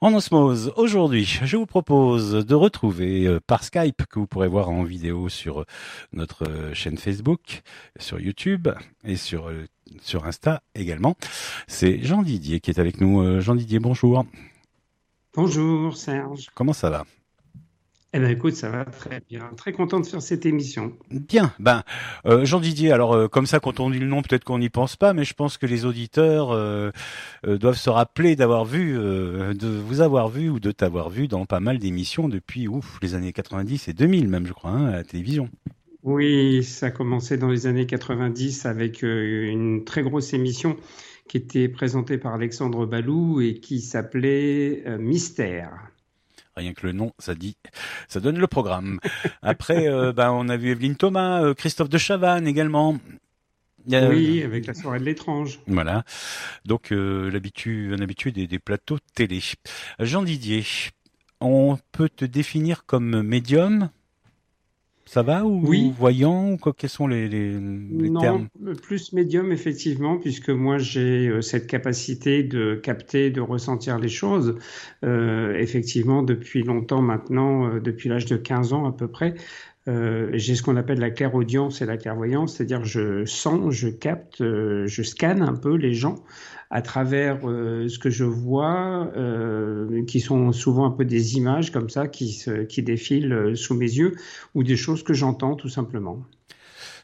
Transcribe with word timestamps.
En 0.00 0.14
osmose, 0.14 0.72
aujourd'hui, 0.76 1.24
je 1.24 1.56
vous 1.56 1.66
propose 1.66 2.32
de 2.32 2.54
retrouver 2.54 3.26
euh, 3.26 3.40
par 3.46 3.64
Skype, 3.64 4.04
que 4.06 4.18
vous 4.18 4.26
pourrez 4.26 4.48
voir 4.48 4.70
en 4.70 4.82
vidéo 4.82 5.28
sur 5.28 5.60
euh, 5.60 5.66
notre 6.12 6.48
euh, 6.48 6.74
chaîne 6.74 6.98
Facebook, 6.98 7.62
sur 7.98 8.20
YouTube 8.20 8.68
et 9.04 9.16
sur, 9.16 9.50
sur 10.00 10.26
Insta 10.26 10.62
également. 10.74 11.16
C'est 11.66 12.02
Jean 12.02 12.22
Didier 12.22 12.60
qui 12.60 12.70
est 12.70 12.78
avec 12.78 13.00
nous. 13.00 13.40
Jean 13.40 13.54
Didier, 13.54 13.78
bonjour. 13.78 14.24
Bonjour 15.34 15.96
Serge. 15.96 16.48
Comment 16.54 16.72
ça 16.72 16.90
va? 16.90 17.04
Eh 18.16 18.18
ben 18.18 18.30
écoute, 18.30 18.54
ça 18.54 18.70
va 18.70 18.86
très 18.86 19.20
bien. 19.28 19.50
Très 19.58 19.72
content 19.72 20.00
de 20.00 20.06
faire 20.06 20.22
cette 20.22 20.46
émission. 20.46 20.94
Bien. 21.10 21.52
Ben 21.58 21.82
euh, 22.24 22.46
Jean 22.46 22.60
Didier. 22.60 22.90
Alors 22.90 23.12
euh, 23.12 23.28
comme 23.28 23.44
ça, 23.44 23.60
quand 23.60 23.78
on 23.78 23.90
dit 23.90 23.98
le 23.98 24.06
nom, 24.06 24.22
peut-être 24.22 24.42
qu'on 24.42 24.58
n'y 24.58 24.70
pense 24.70 24.96
pas, 24.96 25.12
mais 25.12 25.24
je 25.24 25.34
pense 25.34 25.58
que 25.58 25.66
les 25.66 25.84
auditeurs 25.84 26.50
euh, 26.50 26.90
doivent 27.44 27.76
se 27.76 27.90
rappeler 27.90 28.34
d'avoir 28.34 28.64
vu, 28.64 28.94
de 28.94 29.68
vous 29.68 30.00
avoir 30.00 30.30
vu 30.30 30.48
ou 30.48 30.60
de 30.60 30.70
t'avoir 30.70 31.10
vu 31.10 31.28
dans 31.28 31.44
pas 31.44 31.60
mal 31.60 31.78
d'émissions 31.78 32.28
depuis 32.28 32.68
ouf 32.68 32.98
les 33.02 33.14
années 33.14 33.34
90 33.34 33.88
et 33.88 33.92
2000 33.92 34.28
même, 34.28 34.46
je 34.46 34.54
crois, 34.54 34.70
hein, 34.70 34.86
à 34.86 34.92
la 34.92 35.04
télévision. 35.04 35.50
Oui, 36.02 36.64
ça 36.64 36.86
a 36.86 36.90
commencé 36.90 37.36
dans 37.36 37.50
les 37.50 37.66
années 37.66 37.86
90 37.86 38.64
avec 38.64 39.02
une 39.02 39.84
très 39.84 40.02
grosse 40.02 40.32
émission 40.32 40.78
qui 41.28 41.36
était 41.36 41.68
présentée 41.68 42.16
par 42.16 42.32
Alexandre 42.32 42.86
Balou 42.86 43.42
et 43.42 43.56
qui 43.56 43.80
s'appelait 43.80 44.84
Mystère. 44.98 45.90
Rien 46.56 46.72
que 46.72 46.86
le 46.86 46.92
nom, 46.92 47.12
ça 47.18 47.34
dit, 47.34 47.56
ça 48.08 48.18
donne 48.18 48.38
le 48.38 48.46
programme. 48.46 48.98
Après, 49.42 49.88
euh, 49.88 50.12
ben, 50.12 50.30
on 50.30 50.48
a 50.48 50.56
vu 50.56 50.70
Evelyne 50.70 50.96
Thomas, 50.96 51.42
euh, 51.42 51.52
Christophe 51.52 51.90
de 51.90 51.98
Chavannes 51.98 52.46
également. 52.46 52.98
oui, 53.86 54.42
avec 54.42 54.66
la 54.66 54.72
soirée 54.72 54.98
de 54.98 55.04
l'étrange. 55.04 55.60
Voilà. 55.66 56.04
Donc 56.64 56.92
euh, 56.92 57.30
l'habitude, 57.30 57.92
un 57.92 58.02
habitué 58.02 58.32
des, 58.32 58.46
des, 58.46 58.58
plateaux 58.58 58.98
télé. 59.14 59.40
Jean 60.00 60.22
Didier, 60.22 60.64
on 61.40 61.78
peut 61.92 62.08
te 62.08 62.24
définir 62.24 62.86
comme 62.86 63.22
médium? 63.22 63.90
Ça 65.06 65.22
va 65.22 65.44
ou 65.44 65.60
oui. 65.64 65.92
voyant 65.96 66.50
ou 66.50 66.56
quoi 66.56 66.74
Quels 66.76 66.90
sont 66.90 67.06
les, 67.06 67.28
les, 67.28 67.52
les 67.52 68.10
non, 68.10 68.20
termes? 68.20 68.48
Plus 68.82 69.12
médium 69.12 69.52
effectivement, 69.52 70.18
puisque 70.18 70.50
moi 70.50 70.78
j'ai 70.78 71.28
euh, 71.28 71.40
cette 71.40 71.68
capacité 71.68 72.42
de 72.42 72.74
capter, 72.74 73.30
de 73.30 73.40
ressentir 73.40 73.98
les 73.98 74.08
choses. 74.08 74.58
Euh, 75.04 75.54
effectivement, 75.54 76.22
depuis 76.22 76.64
longtemps 76.64 77.02
maintenant, 77.02 77.68
euh, 77.68 77.80
depuis 77.80 78.08
l'âge 78.08 78.26
de 78.26 78.36
15 78.36 78.72
ans 78.72 78.86
à 78.86 78.92
peu 78.92 79.06
près, 79.06 79.34
euh, 79.88 80.30
j'ai 80.34 80.56
ce 80.56 80.62
qu'on 80.62 80.76
appelle 80.76 80.98
la 80.98 81.10
clairaudience 81.10 81.80
et 81.80 81.86
la 81.86 81.96
clairvoyance, 81.96 82.56
c'est-à-dire 82.56 82.84
je 82.84 83.24
sens, 83.24 83.72
je 83.72 83.88
capte, 83.88 84.40
euh, 84.40 84.86
je 84.86 85.02
scanne 85.02 85.42
un 85.42 85.54
peu 85.54 85.76
les 85.76 85.94
gens 85.94 86.16
à 86.70 86.82
travers 86.82 87.48
euh, 87.48 87.88
ce 87.88 87.98
que 87.98 88.10
je 88.10 88.24
vois, 88.24 89.12
qui 90.08 90.20
sont 90.20 90.50
souvent 90.52 90.86
un 90.86 90.90
peu 90.90 91.04
des 91.04 91.36
images 91.36 91.70
comme 91.70 91.88
ça 91.88 92.08
qui, 92.08 92.44
qui 92.68 92.82
défilent 92.82 93.52
sous 93.54 93.74
mes 93.74 93.86
yeux, 93.86 94.16
ou 94.54 94.64
des 94.64 94.76
choses 94.76 95.04
que 95.04 95.14
j'entends 95.14 95.54
tout 95.54 95.68
simplement. 95.68 96.24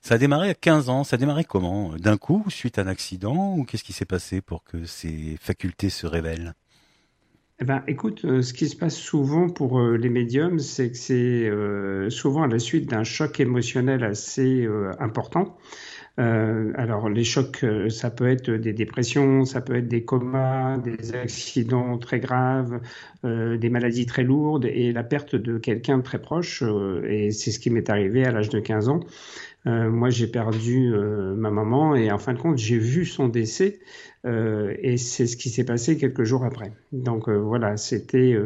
Ça 0.00 0.16
a 0.16 0.18
démarré 0.18 0.50
à 0.50 0.54
15 0.54 0.88
ans, 0.88 1.04
ça 1.04 1.14
a 1.14 1.18
démarré 1.18 1.44
comment? 1.44 1.94
D'un 1.96 2.16
coup, 2.16 2.44
suite 2.48 2.78
à 2.78 2.82
un 2.82 2.88
accident, 2.88 3.56
ou 3.56 3.64
qu'est-ce 3.64 3.84
qui 3.84 3.92
s'est 3.92 4.04
passé 4.04 4.40
pour 4.40 4.64
que 4.64 4.84
ces 4.84 5.36
facultés 5.40 5.90
se 5.90 6.08
révèlent? 6.08 6.54
Eh 7.62 7.64
ben, 7.64 7.84
écoute, 7.86 8.42
ce 8.42 8.52
qui 8.52 8.68
se 8.68 8.74
passe 8.74 8.96
souvent 8.96 9.48
pour 9.48 9.80
les 9.80 10.08
médiums, 10.08 10.58
c'est 10.58 10.90
que 10.90 10.96
c'est 10.96 11.48
euh, 11.48 12.10
souvent 12.10 12.42
à 12.42 12.48
la 12.48 12.58
suite 12.58 12.90
d'un 12.90 13.04
choc 13.04 13.38
émotionnel 13.38 14.02
assez 14.02 14.64
euh, 14.64 14.90
important. 14.98 15.56
Euh, 16.18 16.72
alors 16.74 17.08
les 17.08 17.24
chocs, 17.24 17.64
euh, 17.64 17.88
ça 17.88 18.10
peut 18.10 18.28
être 18.28 18.50
des 18.50 18.74
dépressions, 18.74 19.46
ça 19.46 19.62
peut 19.62 19.76
être 19.76 19.88
des 19.88 20.04
comas, 20.04 20.76
des 20.76 21.14
accidents 21.14 21.96
très 21.96 22.20
graves, 22.20 22.80
euh, 23.24 23.56
des 23.56 23.70
maladies 23.70 24.04
très 24.04 24.22
lourdes 24.22 24.66
et 24.66 24.92
la 24.92 25.04
perte 25.04 25.36
de 25.36 25.56
quelqu'un 25.56 26.00
très 26.00 26.20
proche. 26.20 26.62
Euh, 26.62 27.04
et 27.08 27.30
c'est 27.30 27.50
ce 27.50 27.58
qui 27.58 27.70
m'est 27.70 27.88
arrivé 27.88 28.26
à 28.26 28.32
l'âge 28.32 28.50
de 28.50 28.60
15 28.60 28.88
ans. 28.90 29.00
Euh, 29.66 29.90
moi, 29.90 30.10
j'ai 30.10 30.26
perdu 30.26 30.92
ma 31.36 31.50
maman 31.50 31.94
et 31.94 32.10
en 32.10 32.18
fin 32.18 32.34
de 32.34 32.38
compte, 32.38 32.58
j'ai 32.58 32.78
vu 32.78 33.04
son 33.04 33.28
décès 33.28 33.80
et 34.24 34.96
c'est 34.96 35.26
ce 35.26 35.36
qui 35.36 35.50
s'est 35.50 35.64
passé 35.64 35.96
quelques 35.96 36.24
jours 36.24 36.44
après. 36.44 36.72
Donc 36.92 37.28
voilà, 37.28 37.76
c'était, 37.76 38.36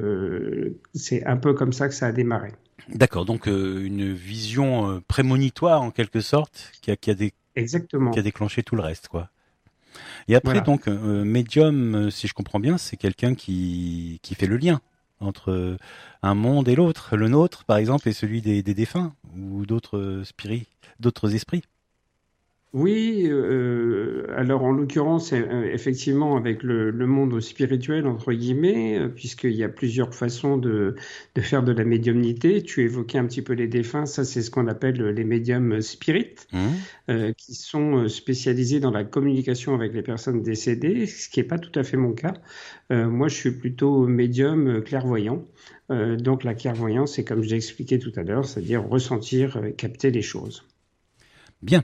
c'est 0.95 1.25
un 1.25 1.37
peu 1.37 1.55
comme 1.55 1.73
ça 1.73 1.89
que 1.89 1.95
ça 1.95 2.07
a 2.07 2.13
démarré. 2.13 2.53
D'accord, 2.89 3.25
donc 3.25 3.47
une 3.47 4.13
vision 4.13 5.03
prémonitoire 5.09 5.83
en 5.83 5.91
quelque 5.91 6.21
sorte, 6.21 6.73
qui 6.83 6.91
a, 6.91 6.97
qui 6.97 7.11
a 7.11 7.15
des 7.15 7.33
Exactement. 7.57 8.11
qui 8.11 8.19
a 8.19 8.23
déclenché 8.23 8.63
tout 8.63 8.77
le 8.77 8.83
reste, 8.83 9.09
quoi. 9.09 9.31
Et 10.29 10.35
après, 10.35 10.53
voilà. 10.53 10.61
donc, 10.61 10.89
euh, 10.89 11.25
médium, 11.25 11.95
euh, 11.95 12.11
si 12.11 12.29
je 12.29 12.35
comprends 12.35 12.61
bien, 12.61 12.77
c'est 12.77 12.97
quelqu'un 12.97 13.35
qui, 13.35 14.21
qui 14.23 14.35
fait 14.35 14.47
le 14.47 14.59
lien 14.59 14.81
entre 15.21 15.77
un 16.23 16.35
monde 16.35 16.69
et 16.69 16.75
l'autre, 16.75 17.17
le 17.17 17.29
nôtre, 17.29 17.65
par 17.65 17.79
exemple, 17.79 18.09
et 18.09 18.13
celui 18.13 18.43
des, 18.43 18.63
des 18.63 18.75
défunts 18.75 19.15
ou 19.37 19.67
d'autres 19.67 20.23
spirits, 20.25 20.69
d'autres 21.01 21.35
esprits. 21.35 21.63
Oui, 22.77 23.27
euh, 23.31 24.27
alors 24.37 24.63
en 24.63 24.71
l'occurrence, 24.71 25.33
euh, 25.33 25.63
effectivement, 25.73 26.37
avec 26.37 26.63
le, 26.63 26.91
le, 26.91 27.07
monde 27.07 27.41
spirituel, 27.41 28.07
entre 28.07 28.35
guillemets, 28.35 28.99
euh, 28.99 29.09
puisqu'il 29.09 29.55
y 29.55 29.65
a 29.65 29.71
plusieurs 29.71 30.15
façons 30.15 30.59
de, 30.59 30.95
de, 31.35 31.41
faire 31.41 31.63
de 31.63 31.73
la 31.73 31.85
médiumnité. 31.85 32.63
Tu 32.63 32.83
évoquais 32.83 33.17
un 33.17 33.25
petit 33.25 33.41
peu 33.41 33.55
les 33.55 33.67
défunts, 33.67 34.05
ça 34.05 34.27
c'est 34.27 34.43
ce 34.43 34.51
qu'on 34.51 34.69
appelle 34.69 35.03
les 35.03 35.25
médiums 35.25 35.81
spirites, 35.81 36.49
mmh. 36.53 36.59
euh, 37.09 37.33
qui 37.33 37.55
sont 37.55 38.09
spécialisés 38.09 38.79
dans 38.79 38.91
la 38.91 39.05
communication 39.05 39.75
avec 39.75 39.95
les 39.95 40.03
personnes 40.03 40.43
décédées, 40.43 41.07
ce 41.07 41.31
qui 41.31 41.41
n'est 41.41 41.47
pas 41.47 41.59
tout 41.59 41.79
à 41.79 41.83
fait 41.83 41.97
mon 41.97 42.13
cas. 42.13 42.35
Euh, 42.93 43.09
moi, 43.09 43.29
je 43.29 43.37
suis 43.37 43.53
plutôt 43.53 44.07
médium 44.07 44.83
clairvoyant. 44.83 45.47
donc 45.89 46.45
la 46.45 46.53
clairvoyance, 46.53 47.15
c'est 47.15 47.25
comme 47.25 47.43
je 47.43 47.49
l'ai 47.49 47.57
expliqué 47.57 47.99
tout 47.99 48.13
à 48.17 48.23
l'heure, 48.23 48.45
c'est-à-dire 48.45 48.87
ressentir, 48.87 49.63
capter 49.79 50.11
les 50.11 50.21
choses. 50.21 50.63
Bien 51.63 51.83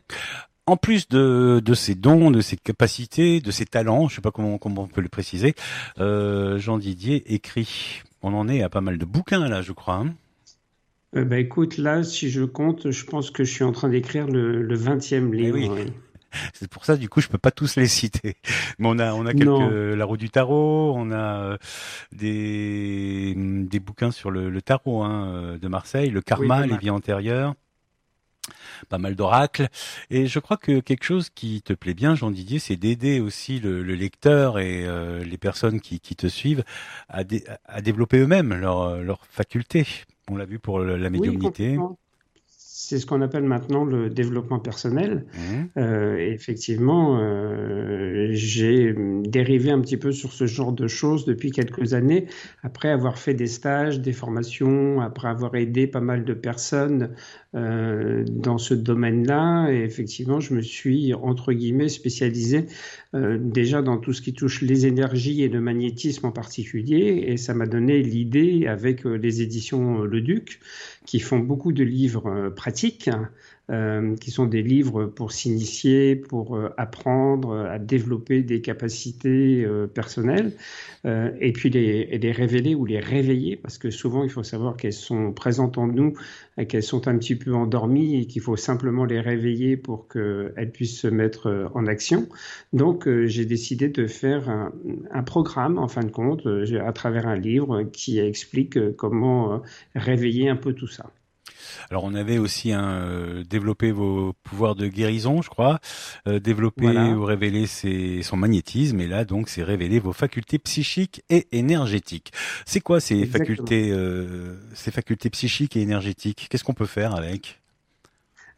en 0.72 0.76
plus 0.78 1.06
de, 1.08 1.60
de 1.62 1.74
ses 1.74 1.94
dons, 1.94 2.30
de 2.30 2.40
ses 2.40 2.56
capacités, 2.56 3.40
de 3.40 3.50
ses 3.50 3.66
talents, 3.66 4.08
je 4.08 4.16
sais 4.16 4.20
pas 4.22 4.30
comment, 4.30 4.56
comment 4.56 4.84
on 4.84 4.86
peut 4.88 5.02
le 5.02 5.10
préciser, 5.10 5.54
euh, 6.00 6.58
Jean 6.58 6.78
Didier 6.78 7.34
écrit. 7.34 8.02
On 8.22 8.32
en 8.32 8.48
est 8.48 8.62
à 8.62 8.70
pas 8.70 8.80
mal 8.80 8.96
de 8.96 9.04
bouquins 9.04 9.48
là, 9.48 9.60
je 9.60 9.72
crois. 9.72 9.96
Hein 9.96 10.14
euh, 11.14 11.24
bah 11.24 11.38
écoute, 11.38 11.76
là, 11.76 12.02
si 12.02 12.30
je 12.30 12.42
compte, 12.42 12.90
je 12.90 13.04
pense 13.04 13.30
que 13.30 13.44
je 13.44 13.52
suis 13.52 13.64
en 13.64 13.72
train 13.72 13.90
d'écrire 13.90 14.26
le, 14.26 14.62
le 14.62 14.78
20e 14.78 15.30
livre. 15.30 15.58
Eh 15.60 15.68
oui. 15.68 15.92
C'est 16.54 16.70
pour 16.70 16.86
ça, 16.86 16.96
du 16.96 17.10
coup, 17.10 17.20
je 17.20 17.28
peux 17.28 17.36
pas 17.36 17.50
tous 17.50 17.76
les 17.76 17.86
citer. 17.86 18.36
Mais 18.78 18.88
on 18.88 18.98
a, 18.98 19.12
on 19.12 19.26
a 19.26 19.34
quelques, 19.34 19.44
non. 19.44 19.68
la 19.68 20.04
roue 20.06 20.16
du 20.16 20.30
tarot, 20.30 20.94
on 20.96 21.12
a 21.12 21.58
des, 22.12 23.34
des 23.36 23.80
bouquins 23.80 24.10
sur 24.10 24.30
le, 24.30 24.48
le 24.48 24.62
tarot 24.62 25.02
hein, 25.02 25.58
de 25.60 25.68
Marseille, 25.68 26.08
le 26.08 26.22
karma, 26.22 26.62
oui, 26.62 26.70
les 26.70 26.78
vies 26.78 26.88
antérieures 26.88 27.54
pas 28.86 28.98
mal 28.98 29.14
d'oracles. 29.14 29.68
Et 30.10 30.26
je 30.26 30.38
crois 30.38 30.56
que 30.56 30.80
quelque 30.80 31.04
chose 31.04 31.30
qui 31.30 31.62
te 31.62 31.72
plaît 31.72 31.94
bien, 31.94 32.14
Jean 32.14 32.30
Didier, 32.30 32.58
c'est 32.58 32.76
d'aider 32.76 33.20
aussi 33.20 33.60
le, 33.60 33.82
le, 33.82 33.94
lecteur 33.94 34.58
et 34.58 34.84
euh, 34.86 35.24
les 35.24 35.38
personnes 35.38 35.80
qui, 35.80 36.00
qui, 36.00 36.16
te 36.16 36.26
suivent 36.26 36.64
à, 37.08 37.24
dé, 37.24 37.44
à 37.64 37.80
développer 37.80 38.18
eux-mêmes 38.18 38.54
leurs 38.54 38.96
leur 38.98 39.24
facultés. 39.26 39.86
On 40.30 40.36
l'a 40.36 40.44
vu 40.44 40.58
pour 40.58 40.80
la 40.80 41.10
médiumnité. 41.10 41.76
Oui, 41.78 41.96
c'est 42.84 42.98
ce 42.98 43.06
qu'on 43.06 43.20
appelle 43.20 43.44
maintenant 43.44 43.84
le 43.84 44.10
développement 44.10 44.58
personnel. 44.58 45.24
Mmh. 45.34 45.78
Euh, 45.78 46.16
effectivement, 46.16 47.18
euh, 47.20 48.28
j'ai 48.32 48.94
dérivé 49.24 49.70
un 49.70 49.80
petit 49.80 49.96
peu 49.96 50.10
sur 50.10 50.32
ce 50.32 50.46
genre 50.46 50.72
de 50.72 50.88
choses 50.88 51.24
depuis 51.24 51.52
quelques 51.52 51.94
années, 51.94 52.26
après 52.62 52.88
avoir 52.88 53.18
fait 53.18 53.34
des 53.34 53.46
stages, 53.46 54.00
des 54.00 54.12
formations, 54.12 55.00
après 55.00 55.28
avoir 55.28 55.54
aidé 55.54 55.86
pas 55.86 56.00
mal 56.00 56.24
de 56.24 56.34
personnes 56.34 57.10
euh, 57.54 58.24
dans 58.30 58.56
ce 58.56 58.72
domaine-là. 58.72 59.70
Et 59.70 59.82
effectivement, 59.82 60.40
je 60.40 60.54
me 60.54 60.62
suis, 60.62 61.12
entre 61.12 61.52
guillemets, 61.52 61.90
spécialisé 61.90 62.64
euh, 63.14 63.36
déjà 63.38 63.82
dans 63.82 63.98
tout 63.98 64.14
ce 64.14 64.22
qui 64.22 64.32
touche 64.32 64.62
les 64.62 64.86
énergies 64.86 65.42
et 65.42 65.48
le 65.48 65.60
magnétisme 65.60 66.24
en 66.24 66.32
particulier. 66.32 67.24
Et 67.26 67.36
ça 67.36 67.52
m'a 67.52 67.66
donné 67.66 68.00
l'idée, 68.02 68.66
avec 68.66 69.04
euh, 69.04 69.16
les 69.16 69.42
éditions 69.42 70.00
Le 70.00 70.22
Duc, 70.22 70.60
qui 71.04 71.20
font 71.20 71.38
beaucoup 71.38 71.72
de 71.72 71.84
livres 71.84 72.50
pratiques, 72.50 73.10
euh, 73.70 74.16
qui 74.16 74.32
sont 74.32 74.46
des 74.46 74.60
livres 74.60 75.06
pour 75.06 75.30
s'initier, 75.30 76.16
pour 76.16 76.56
euh, 76.56 76.70
apprendre 76.76 77.56
à 77.56 77.78
développer 77.78 78.42
des 78.42 78.60
capacités 78.60 79.64
euh, 79.64 79.86
personnelles, 79.86 80.52
et 81.04 81.52
puis 81.52 81.70
les, 81.70 82.18
les, 82.18 82.32
révéler 82.32 82.74
ou 82.74 82.84
les 82.84 83.00
réveiller, 83.00 83.56
parce 83.56 83.78
que 83.78 83.90
souvent 83.90 84.24
il 84.24 84.30
faut 84.30 84.42
savoir 84.42 84.76
qu'elles 84.76 84.92
sont 84.92 85.32
présentes 85.32 85.76
en 85.78 85.88
nous, 85.88 86.14
qu'elles 86.68 86.82
sont 86.82 87.08
un 87.08 87.18
petit 87.18 87.34
peu 87.34 87.54
endormies, 87.54 88.20
et 88.20 88.26
qu'il 88.26 88.42
faut 88.42 88.56
simplement 88.56 89.04
les 89.04 89.20
réveiller 89.20 89.76
pour 89.76 90.06
qu'elles 90.06 90.70
puissent 90.72 91.00
se 91.00 91.08
mettre 91.08 91.70
en 91.74 91.86
action. 91.86 92.28
Donc 92.72 93.08
j'ai 93.26 93.46
décidé 93.46 93.88
de 93.88 94.06
faire 94.06 94.48
un, 94.48 94.72
un, 95.12 95.22
programme, 95.24 95.78
en 95.78 95.88
fin 95.88 96.04
de 96.04 96.10
compte, 96.10 96.46
à 96.46 96.92
travers 96.92 97.26
un 97.26 97.36
livre 97.36 97.82
qui 97.82 98.20
explique 98.20 98.94
comment 98.96 99.60
réveiller 99.96 100.48
un 100.48 100.56
peu 100.56 100.72
tout 100.72 100.88
ça. 100.88 101.10
Alors 101.90 102.04
on 102.04 102.14
avait 102.14 102.38
aussi 102.38 102.72
un 102.72 102.92
euh, 102.92 103.44
développé 103.44 103.92
vos 103.92 104.32
pouvoirs 104.42 104.74
de 104.74 104.86
guérison, 104.86 105.42
je 105.42 105.48
crois, 105.48 105.80
euh, 106.26 106.38
développer 106.38 106.86
ou 106.86 107.24
révéler 107.24 107.66
ses, 107.66 108.22
son 108.22 108.36
magnétisme, 108.36 109.00
et 109.00 109.06
là 109.06 109.24
donc 109.24 109.48
c'est 109.48 109.62
révéler 109.62 109.98
vos 109.98 110.12
facultés 110.12 110.58
psychiques 110.58 111.22
et 111.30 111.46
énergétiques. 111.52 112.32
C'est 112.64 112.80
quoi 112.80 113.00
ces 113.00 113.26
facultés, 113.26 113.90
euh, 113.90 114.56
ces 114.74 114.90
facultés 114.90 115.30
psychiques 115.30 115.76
et 115.76 115.80
énergétiques? 115.80 116.48
Qu'est-ce 116.50 116.64
qu'on 116.64 116.74
peut 116.74 116.86
faire 116.86 117.14
avec? 117.14 117.58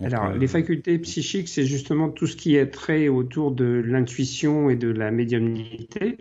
Alors, 0.01 0.33
les 0.33 0.49
facultés 0.49 0.99
psychiques, 0.99 1.49
c'est 1.49 1.65
justement 1.65 2.09
tout 2.09 2.27
ce 2.27 2.37
qui 2.37 2.57
est 2.57 2.67
trait 2.67 3.09
autour 3.09 3.53
de 3.53 3.65
l'intuition 3.65 4.69
et 4.69 4.77
de 4.77 4.89
la 4.89 5.11
médiumnité. 5.13 6.19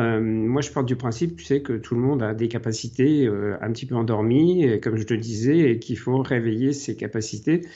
Euh, 0.00 0.20
moi, 0.20 0.62
je 0.62 0.70
pars 0.70 0.84
du 0.84 0.96
principe, 0.96 1.36
tu 1.36 1.44
sais, 1.44 1.62
que 1.62 1.74
tout 1.74 1.94
le 1.94 2.00
monde 2.00 2.22
a 2.22 2.32
des 2.34 2.48
capacités 2.48 3.26
euh, 3.26 3.56
un 3.60 3.70
petit 3.72 3.86
peu 3.86 3.94
endormies, 3.94 4.80
comme 4.80 4.96
je 4.96 5.04
te 5.04 5.14
disais, 5.14 5.70
et 5.70 5.78
qu'il 5.78 5.98
faut 5.98 6.18
réveiller 6.22 6.72
ces 6.72 6.96
capacités, 6.96 7.66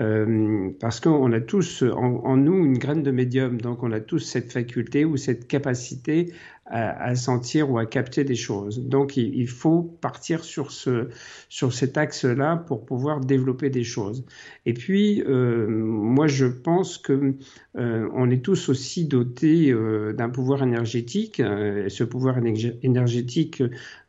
euh, 0.00 0.70
parce 0.80 1.00
qu'on 1.00 1.32
a 1.32 1.40
tous 1.40 1.82
en, 1.82 2.24
en, 2.24 2.36
nous 2.36 2.64
une 2.64 2.78
graine 2.78 3.02
de 3.02 3.10
médium, 3.10 3.60
donc 3.60 3.82
on 3.82 3.92
a 3.92 4.00
tous 4.00 4.20
cette 4.20 4.52
faculté 4.52 5.04
ou 5.04 5.16
cette 5.16 5.46
capacité 5.46 6.32
à, 6.66 7.14
sentir 7.14 7.70
ou 7.70 7.78
à 7.78 7.86
capter 7.86 8.24
des 8.24 8.34
choses. 8.34 8.80
Donc 8.80 9.16
il, 9.16 9.48
faut 9.48 9.82
partir 9.82 10.44
sur, 10.44 10.70
ce, 10.70 11.08
sur 11.48 11.72
cet 11.72 11.98
axe-là 11.98 12.56
pour 12.56 12.86
pouvoir 12.86 13.20
développer 13.20 13.68
des 13.68 13.84
choses. 13.84 14.24
Et 14.64 14.72
puis, 14.72 15.22
euh, 15.22 15.68
moi 15.68 16.26
je 16.26 16.46
pense 16.46 16.96
que 16.98 17.34
euh, 17.76 18.08
on 18.14 18.30
est 18.30 18.42
tous 18.42 18.68
aussi 18.70 19.06
dotés 19.06 19.70
euh, 19.70 20.12
d'un 20.14 20.30
pouvoir 20.30 20.62
énergétique. 20.62 21.40
et 21.40 21.88
ce 21.88 22.04
pouvoir 22.04 22.38
énergétique 22.82 23.62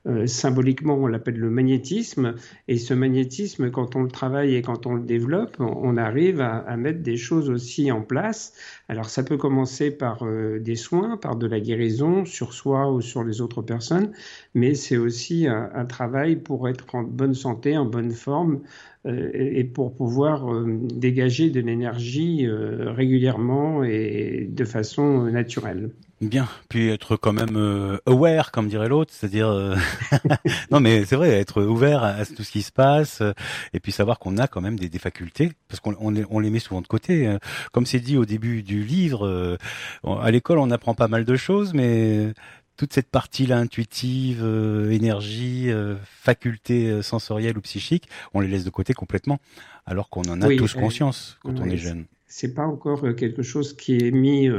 euh, 0.07 0.27
symboliquement, 0.27 0.95
on 0.95 1.07
l'appelle 1.07 1.37
le 1.37 1.49
magnétisme. 1.49 2.35
Et 2.67 2.77
ce 2.77 2.93
magnétisme, 2.93 3.71
quand 3.71 3.95
on 3.95 4.03
le 4.03 4.11
travaille 4.11 4.55
et 4.55 4.61
quand 4.61 4.85
on 4.85 4.93
le 4.93 5.03
développe, 5.03 5.57
on 5.59 5.97
arrive 5.97 6.41
à, 6.41 6.77
mettre 6.77 7.01
des 7.01 7.17
choses 7.17 7.49
aussi 7.49 7.91
en 7.91 8.01
place. 8.01 8.53
Alors 8.87 9.09
ça 9.09 9.23
peut 9.23 9.37
commencer 9.37 9.89
par 9.91 10.23
euh, 10.23 10.59
des 10.59 10.75
soins, 10.75 11.17
par 11.17 11.35
de 11.35 11.47
la 11.47 11.59
guérison 11.59 12.25
sur 12.25 12.53
soi 12.53 12.91
ou 12.91 13.01
sur 13.01 13.23
les 13.23 13.41
autres 13.41 13.61
personnes, 13.61 14.11
mais 14.53 14.75
c'est 14.75 14.97
aussi 14.97 15.47
un, 15.47 15.85
travail 15.85 16.35
pour 16.35 16.67
être 16.67 16.95
en 16.95 17.03
bonne 17.03 17.33
santé, 17.33 17.77
en 17.77 17.85
bonne 17.85 18.11
forme 18.11 18.61
euh, 19.05 19.29
et 19.33 19.63
pour 19.63 19.93
pouvoir 19.95 20.45
dégager 20.65 21.49
de 21.49 21.61
l'énergie 21.61 22.47
régulièrement 22.49 23.83
et 23.83 24.47
de 24.51 24.65
façon 24.65 25.23
naturelle. 25.23 25.89
Bien, 26.25 26.48
puis 26.69 26.89
être 26.89 27.18
quand 27.18 27.33
même 27.33 27.56
euh, 27.56 27.98
aware, 28.07 28.51
comme 28.51 28.68
dirait 28.68 28.89
l'autre, 28.89 29.13
c'est-à-dire 29.13 29.48
euh, 29.48 29.75
non 30.72 30.80
mais 30.80 31.06
c'est 31.06 31.16
vrai, 31.16 31.30
être 31.30 31.62
ouvert 31.62 32.04
à, 32.04 32.25
tout 32.25 32.44
ce 32.44 32.51
qui 32.51 32.63
se 32.63 32.72
passe, 32.72 33.22
euh, 33.22 33.33
et 33.74 33.80
puis 33.80 33.92
savoir 33.92 34.18
qu'on 34.18 34.38
a 34.38 34.48
quand 34.48 34.62
même 34.62 34.80
des, 34.80 34.89
des 34.89 34.98
facultés, 34.98 35.51
parce 35.68 35.80
qu'on 35.80 35.95
on, 36.00 36.16
on, 36.31 36.39
les 36.39 36.50
met 36.50 36.60
souvent 36.60 36.81
de 36.81 36.88
côté. 36.88 37.27
Hein. 37.27 37.39
Comme 37.74 37.86
c'est 37.86 38.00
dit 38.00 38.18
au 38.18 38.25
début 38.25 38.63
du 38.63 38.83
livre, 38.83 39.57
à 40.04 40.31
l'école 40.31 40.57
on 40.57 40.72
apprend 40.72 40.95
pas 40.95 41.07
mal 41.07 41.25
de 41.25 41.36
choses, 41.36 41.74
mais 41.74 42.33
toute 42.75 42.94
cette 42.94 43.10
partie-là 43.10 43.57
intuitive, 43.57 44.44
énergie, 44.92 45.69
faculté 46.04 47.04
sensorielle 47.04 47.57
ou 47.57 47.62
psychique, 47.62 48.10
on 48.33 48.39
les 48.39 48.48
laisse 48.48 48.63
de 48.63 48.69
côté 48.72 48.94
complètement, 48.94 49.39
alors 49.86 50.10
qu'on 50.10 50.24
en 50.24 50.42
a 50.42 50.56
tous 50.56 50.74
conscience 50.74 51.38
quand 51.44 51.60
on 51.60 51.66
est 51.66 51.77
jeune 51.77 52.06
c'est 52.35 52.53
pas 52.53 52.65
encore 52.65 53.15
quelque 53.15 53.43
chose 53.43 53.73
qui 53.77 53.95
est 53.95 54.11
mis 54.11 54.49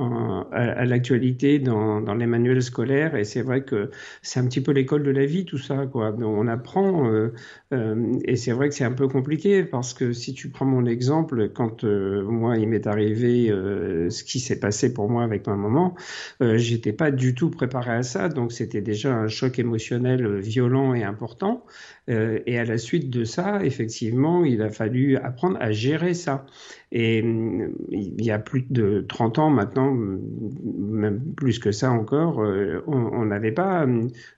à, 0.00 0.84
l'actualité 0.84 1.58
dans, 1.58 2.14
les 2.14 2.26
manuels 2.26 2.62
scolaires. 2.62 3.16
Et 3.16 3.24
c'est 3.24 3.42
vrai 3.42 3.62
que 3.62 3.90
c'est 4.22 4.38
un 4.38 4.46
petit 4.46 4.60
peu 4.60 4.72
l'école 4.72 5.02
de 5.02 5.10
la 5.10 5.26
vie, 5.26 5.44
tout 5.44 5.58
ça. 5.58 5.86
Quoi. 5.86 6.14
on 6.20 6.46
apprend, 6.46 7.10
euh, 7.10 7.32
euh, 7.72 8.14
et 8.24 8.36
c'est 8.36 8.52
vrai 8.52 8.68
que 8.68 8.74
c'est 8.74 8.84
un 8.84 8.92
peu 8.92 9.08
compliqué 9.08 9.64
parce 9.64 9.94
que 9.94 10.12
si 10.12 10.34
tu 10.34 10.50
prends 10.50 10.66
mon 10.66 10.86
exemple, 10.86 11.48
quand 11.48 11.84
euh, 11.84 12.22
moi 12.22 12.56
il 12.56 12.68
m'est 12.68 12.86
arrivé 12.86 13.48
ce 13.48 14.24
qui 14.24 14.40
s'est 14.40 14.60
passé 14.60 14.92
pour 14.92 15.10
moi 15.10 15.24
avec 15.24 15.46
ma 15.46 15.56
maman, 15.56 15.94
j'étais 16.40 16.92
pas 16.92 17.10
du 17.10 17.34
tout 17.34 17.50
préparé 17.50 17.92
à 17.92 18.02
ça. 18.02 18.28
Donc 18.28 18.52
c'était 18.52 18.80
déjà 18.80 19.14
un 19.14 19.28
choc 19.28 19.58
émotionnel 19.58 20.38
violent 20.38 20.94
et 20.94 21.02
important. 21.02 21.64
et 22.08 22.58
à 22.58 22.64
la 22.64 22.78
suite 22.78 23.10
de 23.10 23.24
ça, 23.24 23.60
effectivement, 23.64 24.44
il 24.44 24.62
a 24.62 24.70
fallu 24.70 25.16
apprendre 25.16 25.58
à 25.60 25.72
gérer 25.72 26.14
ça. 26.14 26.46
Et 26.90 27.18
il 27.18 28.24
y 28.24 28.30
a 28.30 28.38
plus 28.38 28.64
de 28.70 29.04
30 29.06 29.38
ans 29.38 29.50
maintenant, 29.50 29.94
même 29.94 31.20
plus 31.36 31.58
que 31.58 31.70
ça 31.70 31.90
encore, 31.90 32.40
euh, 32.40 32.82
on 32.86 33.26
n'avait 33.26 33.52
pas 33.52 33.86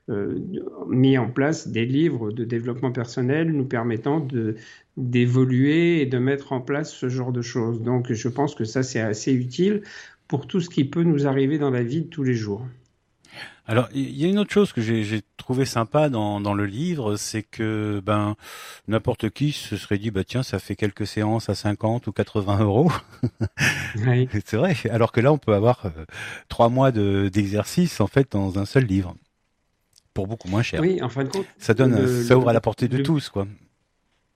euh, 0.08 0.38
mis 0.88 1.17
en 1.17 1.31
place 1.31 1.69
des 1.69 1.87
livres 1.87 2.32
de 2.32 2.44
développement 2.44 2.91
personnel 2.91 3.52
nous 3.52 3.67
permettant 3.67 4.20
de 4.20 4.56
d'évoluer 4.97 6.02
et 6.02 6.06
de 6.06 6.19
mettre 6.19 6.52
en 6.52 6.61
place 6.61 6.93
ce 6.93 7.08
genre 7.08 7.31
de 7.32 7.43
choses. 7.43 7.82
Donc 7.82 8.12
je 8.12 8.29
pense 8.29 8.56
que 8.56 8.64
ça 8.64 8.82
c'est 8.82 9.00
assez 9.00 9.32
utile 9.32 9.82
pour 10.26 10.49
tout 10.49 10.61
ce 10.61 10.69
qui 10.69 10.85
peut 10.85 11.05
nous 11.05 11.29
arriver 11.29 11.58
dans 11.58 11.70
la 11.70 11.85
vie 11.85 12.02
de 12.02 12.08
tous 12.08 12.25
les 12.25 12.35
jours. 12.35 12.67
Alors, 13.67 13.88
il 13.94 14.17
y 14.20 14.25
a 14.25 14.29
une 14.29 14.38
autre 14.41 14.52
chose 14.52 14.73
que 14.73 14.81
j'ai 14.81 15.23
trouvé 15.50 15.64
sympa 15.64 16.08
dans, 16.11 16.41
dans 16.41 16.55
le 16.55 16.64
livre, 16.64 17.17
c'est 17.17 17.43
que 17.43 18.00
ben 18.06 18.37
n'importe 18.87 19.31
qui 19.31 19.50
se 19.50 19.76
serait 19.76 19.99
dit 19.99 20.12
bah 20.12 20.23
tiens 20.23 20.44
ça 20.44 20.61
fait 20.61 20.76
quelques 20.76 21.08
séances 21.08 21.49
à 21.49 21.56
50 21.56 22.06
ou 22.06 22.12
80 22.12 22.61
euros. 22.61 22.93
Oui. 23.97 24.29
c'est 24.44 24.56
vrai. 24.56 24.76
Alors 24.93 25.11
que 25.11 25.20
là 25.20 25.32
on 25.32 25.38
peut 25.38 25.52
avoir 25.52 25.87
euh, 25.87 26.05
trois 26.49 26.69
mois 26.69 26.93
d'exercice 26.93 28.00
en 28.00 28.06
fait 28.06 28.31
dans 28.31 28.61
un 28.61 28.64
seul 28.64 28.85
livre 28.85 29.17
pour 30.14 30.29
beaucoup 30.29 30.47
moins 30.47 30.62
cher. 30.62 30.81
Oui, 30.81 31.02
en 31.02 31.08
fin 31.08 31.25
de 31.25 31.31
compte, 31.31 31.47
ça 31.58 31.75
donne, 31.75 32.23
ça 32.23 32.37
ouvre 32.37 32.50
à 32.50 32.52
la 32.52 32.61
portée 32.61 32.87
de 32.87 32.99
tous 32.99 33.29
quoi. 33.29 33.49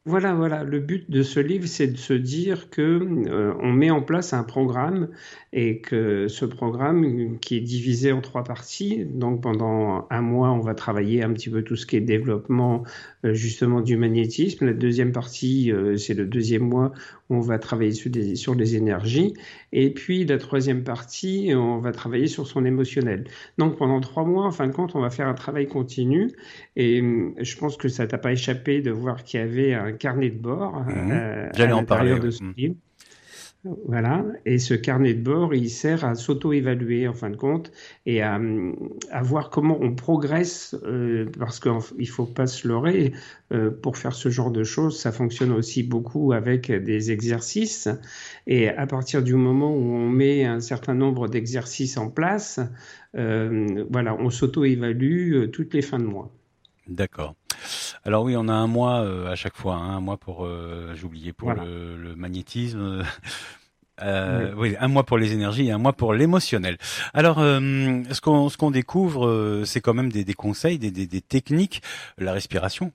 Voilà, 0.06 0.35
voilà. 0.35 0.65
Le 0.65 0.81
but 0.81 1.11
de 1.11 1.23
ce 1.23 1.41
livre, 1.41 1.67
c'est 1.67 1.87
de 1.87 1.97
se 1.97 2.12
dire 2.12 2.69
que 2.69 2.83
euh, 2.83 3.55
on 3.61 3.73
met 3.73 3.91
en 3.91 4.03
place 4.03 4.35
un 4.35 4.45
programme 4.45 5.09
et 5.55 5.81
que 5.81 6.29
ce 6.29 6.45
programme, 6.45 7.39
qui 7.41 7.56
est 7.56 7.61
divisé 7.62 8.12
en 8.12 8.21
trois 8.21 8.45
parties, 8.45 9.06
donc 9.06 9.43
pendant 9.43 10.06
un 10.11 10.21
mois, 10.21 10.51
on 10.51 10.61
va 10.61 10.75
travailler 10.75 11.23
un 11.23 11.33
petit 11.33 11.49
peu 11.49 11.62
tout 11.62 11.77
ce 11.77 11.87
qui 11.87 11.97
est 11.97 12.03
développement 12.03 12.83
euh, 13.25 13.33
justement 13.33 13.81
du 13.81 13.97
magnétisme. 13.97 14.67
La 14.67 14.75
deuxième 14.75 15.12
partie, 15.12 15.73
euh, 15.73 15.97
c'est 15.97 16.12
le 16.12 16.27
deuxième 16.27 16.65
mois, 16.69 16.93
on 17.31 17.41
va 17.41 17.59
travailler 17.59 17.93
sur, 17.93 18.11
des, 18.11 18.37
sur 18.37 18.55
les 18.55 18.76
énergies. 18.76 19.35
Et 19.73 19.91
puis 19.91 20.25
la 20.25 20.38
troisième 20.38 20.85
partie, 20.85 21.53
on 21.55 21.79
va 21.79 21.93
travailler 21.93 22.26
sur 22.26 22.47
son 22.47 22.65
émotionnel. 22.65 23.25
Donc 23.59 23.76
pendant 23.76 24.00
trois 24.00 24.25
mois, 24.25 24.44
en 24.44 24.50
fin 24.50 24.67
de 24.67 24.73
compte, 24.73 24.94
on 24.94 25.00
va 25.00 25.11
faire 25.11 25.29
un 25.29 25.35
travail 25.35 25.67
continu. 25.67 26.31
Et 26.76 27.03
je 27.38 27.56
pense 27.56 27.76
que 27.76 27.88
ça 27.88 28.06
t'a 28.06 28.19
pas 28.19 28.32
échappé 28.32 28.82
de 28.82 28.91
voir 28.91 29.25
qu'il 29.25 29.41
y 29.41 29.43
avait 29.43 29.75
un 29.75 29.93
carnet 29.93 30.31
de 30.31 30.38
bord 30.38 30.85
mmh. 30.85 31.11
euh, 31.11 31.50
à 31.55 31.67
l'intérieur 31.67 32.21
de 32.21 32.31
ce 32.31 32.43
mmh. 32.43 32.75
Voilà, 33.87 34.26
et 34.44 34.58
ce 34.58 34.75
carnet 34.75 35.14
de 35.14 35.22
bord, 35.22 35.55
il 35.55 35.70
sert 35.70 36.05
à 36.05 36.14
s'auto-évaluer 36.14 37.08
en 37.08 37.14
fin 37.14 37.31
de 37.31 37.37
compte 37.37 37.72
et 38.05 38.20
à, 38.20 38.38
voir 39.22 39.49
comment 39.49 39.78
on 39.81 39.94
progresse, 39.94 40.76
euh, 40.84 41.26
parce 41.38 41.61
qu'il 41.61 41.72
ne 41.72 42.05
faut 42.05 42.26
pas 42.26 42.46
se 42.46 42.69
leurrer, 42.69 43.14
euh, 43.52 43.71
pour 43.71 43.97
faire 43.97 44.12
ce 44.12 44.28
genre 44.28 44.50
de 44.50 44.64
choses, 44.64 45.00
ça 45.00 45.12
fonctionne 45.12 45.50
aussi 45.50 45.83
beaucoup 45.83 46.33
avec 46.33 46.71
des 46.71 47.11
exercices. 47.11 47.88
Et 48.47 48.68
à 48.68 48.87
partir 48.87 49.23
du 49.23 49.35
moment 49.35 49.75
où 49.75 49.94
on 49.94 50.11
met 50.11 50.44
un 50.44 50.61
certain 50.61 50.94
nombre 50.94 51.28
d'exercices 51.28 51.97
en 51.97 52.11
place, 52.11 52.61
voilà, 53.14 54.14
on 54.18 54.28
s'auto-évalue 54.28 55.50
toutes 55.52 55.73
les 55.73 55.83
fins 55.83 55.99
de 55.99 56.04
mois. 56.04 56.30
D'accord. 56.87 57.35
Alors 58.06 58.23
oui, 58.23 58.37
on 58.37 58.49
a 58.49 58.52
un 58.52 58.66
mois 58.66 59.00
euh, 59.00 59.32
à 59.32 59.34
chaque 59.34 59.56
fois, 59.56 59.76
hein, 59.76 59.96
un 59.96 60.00
mois 60.00 60.18
pour, 60.18 60.44
euh, 60.44 60.92
j'ai 60.94 61.04
oublié, 61.04 61.32
pour 61.32 61.52
le, 61.54 62.14
magnétisme. 62.16 63.02
Euh, 64.02 64.52
oui. 64.58 64.76
un 64.78 64.88
mois 64.88 65.04
pour 65.04 65.16
les 65.16 65.32
énergies 65.32 65.68
et 65.68 65.70
un 65.70 65.78
mois 65.78 65.94
pour 65.94 66.12
l'émotionnel. 66.12 66.76
Alors, 67.14 67.38
ce 67.38 68.20
qu'on 68.20 68.50
ce 68.50 68.58
qu'on 68.58 68.70
découvre, 68.70 69.62
c'est 69.64 69.80
quand 69.80 69.94
même 69.94 70.12
des, 70.12 70.25
des 70.25 70.34
conseils, 70.34 70.78
des, 70.78 70.90
des, 70.90 71.06
des 71.06 71.20
techniques, 71.23 71.82
la 72.18 72.32
respiration, 72.32 72.92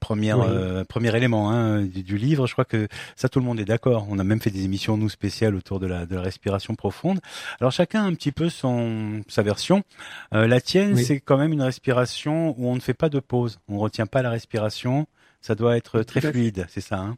Première, 0.00 0.40
euh, 0.40 0.84
premier 0.84 1.14
élément 1.16 1.50
hein, 1.50 1.82
du, 1.82 2.18
livre, 2.18 2.46
je 2.46 2.52
crois 2.52 2.64
que 2.64 2.88
ça 3.16 3.28
tout 3.28 3.40
le 3.40 3.44
monde 3.44 3.60
est 3.60 3.64
d'accord. 3.64 4.06
On 4.10 4.18
a 4.18 4.24
même 4.24 4.40
fait 4.40 4.50
des 4.50 4.64
émissions 4.64 4.96
nous 4.96 5.08
spéciales 5.08 5.54
autour 5.54 5.80
de 5.80 5.86
la, 5.86 6.06
de 6.06 6.14
la 6.14 6.22
respiration 6.22 6.74
profonde. 6.74 7.20
Alors 7.60 7.72
chacun 7.72 8.04
a 8.04 8.06
un 8.06 8.14
petit 8.14 8.32
peu 8.32 8.48
son 8.48 9.22
sa 9.28 9.42
version. 9.42 9.82
Euh, 10.34 10.46
la 10.46 10.60
tienne, 10.60 10.96
c'est 10.96 11.20
quand 11.20 11.36
même 11.36 11.52
une 11.52 11.62
respiration 11.62 12.54
où 12.58 12.68
on 12.68 12.74
ne 12.74 12.80
fait 12.80 12.94
pas 12.94 13.08
de 13.08 13.20
pause, 13.20 13.58
on 13.68 13.78
retient 13.78 14.06
pas 14.06 14.22
la 14.22 14.30
respiration. 14.30 15.06
Ça 15.40 15.54
doit 15.54 15.76
être 15.76 16.02
très 16.02 16.20
fluide, 16.20 16.66
c'est 16.68 16.80
ça. 16.80 16.98
Hein? 16.98 17.16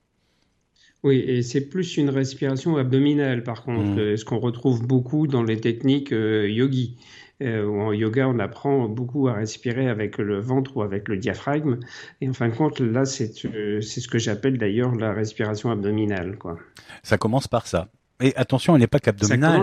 Oui, 1.03 1.17
et 1.17 1.43
c'est 1.43 1.63
plus 1.63 1.97
une 1.97 2.11
respiration 2.11 2.77
abdominale 2.77 3.43
par 3.43 3.63
contre, 3.63 4.01
mmh. 4.01 4.17
ce 4.19 4.25
qu'on 4.25 4.39
retrouve 4.39 4.87
beaucoup 4.87 5.27
dans 5.27 5.43
les 5.43 5.59
techniques 5.59 6.13
euh, 6.13 6.49
yogi. 6.49 6.97
Euh, 7.43 7.67
en 7.69 7.93
yoga, 7.93 8.29
on 8.29 8.39
apprend 8.39 8.89
beaucoup 8.89 9.29
à 9.29 9.35
respirer 9.35 9.89
avec 9.89 10.19
le 10.19 10.41
ventre 10.41 10.77
ou 10.77 10.83
avec 10.83 11.09
le 11.09 11.17
diaphragme. 11.17 11.79
Et 12.21 12.29
en 12.29 12.33
fin 12.35 12.49
de 12.49 12.55
compte, 12.55 12.81
là, 12.81 13.05
c'est 13.05 13.45
euh, 13.47 13.81
ce 13.81 14.07
que 14.09 14.19
j'appelle 14.19 14.59
d'ailleurs 14.59 14.95
la 14.95 15.13
respiration 15.13 15.71
abdominale. 15.71 16.37
Quoi. 16.37 16.59
Ça 17.03 17.17
commence 17.17 17.49
par 17.49 17.67
ça. 17.67 17.89
Et 18.21 18.37
attention, 18.37 18.75
elle 18.75 18.81
n'est 18.81 18.87
pas 18.87 18.99
qu'abdominale, 18.99 19.63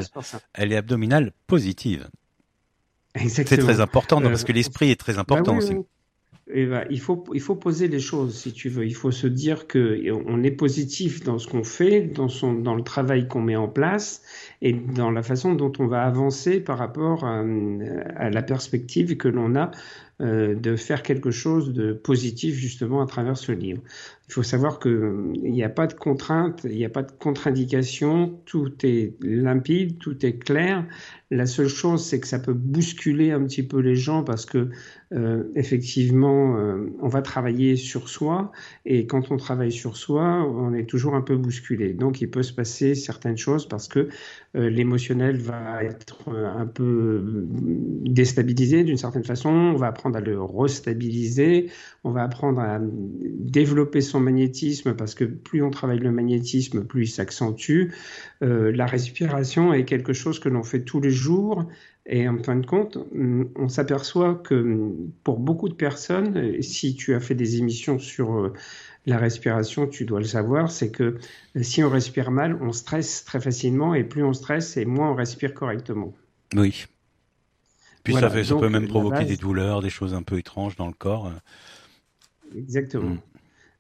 elle 0.56 0.72
est 0.72 0.78
abdominale 0.78 1.32
positive. 1.46 2.10
C'est 3.28 3.46
très 3.46 3.80
important, 3.80 4.22
parce 4.22 4.44
que 4.44 4.52
l'esprit 4.52 4.92
est 4.92 5.00
très 5.00 5.14
bah 5.14 5.22
important 5.22 5.58
aussi. 5.58 5.76
Eh 6.50 6.66
ben, 6.66 6.86
il, 6.90 7.00
faut, 7.00 7.24
il 7.34 7.42
faut 7.42 7.56
poser 7.56 7.88
les 7.88 8.00
choses, 8.00 8.36
si 8.36 8.54
tu 8.54 8.70
veux. 8.70 8.86
Il 8.86 8.96
faut 8.96 9.12
se 9.12 9.28
dire 9.28 9.68
qu'on 9.68 10.44
est 10.44 10.52
positif 10.52 11.24
dans 11.24 11.40
ce 11.40 11.48
qu'on 11.48 11.64
fait, 11.64 12.02
dans, 12.02 12.30
son, 12.30 12.54
dans 12.54 12.76
le 12.76 12.84
travail 12.84 13.28
qu'on 13.28 13.42
met 13.42 13.56
en 13.56 13.68
place 13.68 14.22
et 14.62 14.74
dans 14.74 15.12
la 15.12 15.24
façon 15.24 15.56
dont 15.56 15.74
on 15.80 15.88
va 15.88 16.04
avancer 16.04 16.60
par 16.60 16.78
rapport 16.78 17.26
à, 17.26 17.44
à 18.16 18.30
la 18.30 18.42
perspective 18.42 19.18
que 19.18 19.28
l'on 19.28 19.56
a 19.56 19.72
euh, 20.20 20.56
de 20.56 20.76
faire 20.76 21.04
quelque 21.04 21.30
chose 21.30 21.74
de 21.74 21.94
positif 21.94 22.56
justement 22.56 23.04
à 23.04 23.06
travers 23.06 23.38
ce 23.38 23.52
livre. 23.52 23.84
Il 24.28 24.34
faut 24.34 24.44
savoir 24.44 24.80
qu'il 24.80 25.32
n'y 25.34 25.64
a 25.64 25.70
pas 25.70 25.88
de 25.88 25.94
contrainte, 25.94 26.66
il 26.66 26.76
n'y 26.76 26.86
a 26.86 26.90
pas 26.90 27.04
de 27.04 27.12
contre-indication, 27.12 28.42
tout 28.46 28.74
est 28.84 29.16
limpide, 29.22 30.00
tout 30.00 30.26
est 30.26 30.38
clair. 30.38 30.86
La 31.32 31.46
seule 31.46 31.70
chose, 31.70 32.06
c'est 32.06 32.20
que 32.20 32.28
ça 32.28 32.40
peut 32.40 32.54
bousculer 32.54 33.32
un 33.32 33.44
petit 33.44 33.64
peu 33.64 33.80
les 33.80 33.96
gens 33.96 34.24
parce 34.24 34.46
que 34.46 34.70
euh, 35.14 35.44
effectivement, 35.56 36.58
euh, 36.58 36.94
on 37.02 37.08
va 37.08 37.22
travailler 37.22 37.78
sur 37.78 38.10
soi 38.10 38.52
et 38.86 39.08
quand 39.08 39.32
on 39.32 39.38
travaille 39.38 39.72
sur 39.72 39.96
soi, 39.96 40.24
on 40.24 40.74
est 40.74 40.86
toujours 40.86 41.16
un 41.16 41.22
peu 41.22 41.38
bousculé. 41.38 41.94
Donc, 41.94 42.20
il 42.20 42.30
peut 42.30 42.44
se 42.44 42.52
passer 42.52 42.94
certaines 42.96 43.38
choses 43.38 43.68
parce 43.68 43.88
que 43.88 44.10
euh, 44.56 44.70
l'émotionnel 44.70 45.38
va 45.38 45.84
être 45.84 46.30
un 46.30 46.66
peu 46.66 47.46
déstabilisé 48.06 48.84
d'une 48.84 48.98
certaine 48.98 49.24
façon. 49.24 49.50
On 49.50 49.76
va 49.76 49.88
apprendre 49.88 50.18
à 50.18 50.22
le 50.22 50.42
restabiliser. 50.42 51.70
On 52.04 52.12
va 52.12 52.24
apprendre 52.24 52.60
à 52.60 52.80
développer 52.82 54.02
son 54.02 54.17
magnétisme 54.20 54.96
parce 54.96 55.16
que 55.16 55.24
plus 55.24 55.62
on 55.64 55.70
travaille 55.70 56.00
le 56.00 56.12
magnétisme, 56.12 56.86
plus 56.86 57.04
il 57.04 57.12
s'accentue. 57.12 57.92
la 58.42 58.86
respiration 58.86 59.74
est 59.74 59.86
quelque 59.86 60.14
chose 60.14 60.40
que 60.40 60.50
l'on 60.50 60.64
fait 60.64 60.84
tous 60.84 61.00
les 61.00 61.12
jours 61.12 61.68
et 62.10 62.28
en 62.28 62.42
fin 62.42 62.56
de 62.56 62.66
compte, 62.66 62.98
on 63.56 63.68
s'aperçoit 63.68 64.36
que 64.36 64.96
pour 65.24 65.40
beaucoup 65.40 65.68
de 65.68 65.74
personnes, 65.74 66.62
si 66.62 66.96
tu 66.96 67.14
as 67.14 67.20
fait 67.20 67.36
des 67.36 67.58
émissions 67.58 68.00
sur 68.00 68.34
euh, 68.34 68.54
la 69.06 69.18
respiration, 69.18 69.88
tu 69.88 70.06
dois 70.06 70.20
le 70.20 70.26
savoir, 70.26 70.72
c'est 70.72 70.90
que 70.90 71.18
euh, 71.58 71.64
si 71.64 71.84
on 71.84 71.90
respire 71.90 72.32
mal, 72.32 72.58
on 72.62 72.72
stresse 72.72 73.26
très 73.26 73.42
facilement 73.42 73.94
et 73.94 74.06
plus 74.06 74.24
on 74.24 74.32
stresse 74.32 74.78
et 74.78 74.86
moins 74.86 75.12
on 75.12 75.16
respire 75.16 75.54
correctement. 75.54 76.14
Oui. 76.56 76.86
Puis 78.04 78.14
ça, 78.14 78.30
fait, 78.30 78.46
ça 78.46 78.56
peut 78.56 78.70
même 78.70 78.88
provoquer 78.88 79.26
des 79.26 79.36
douleurs, 79.36 79.82
des 79.82 79.90
choses 79.90 80.14
un 80.14 80.24
peu 80.24 80.38
étranges 80.38 80.78
dans 80.78 80.88
le 80.88 80.94
corps. 80.94 81.30
Exactement. 82.56 83.16
Mm. 83.16 83.20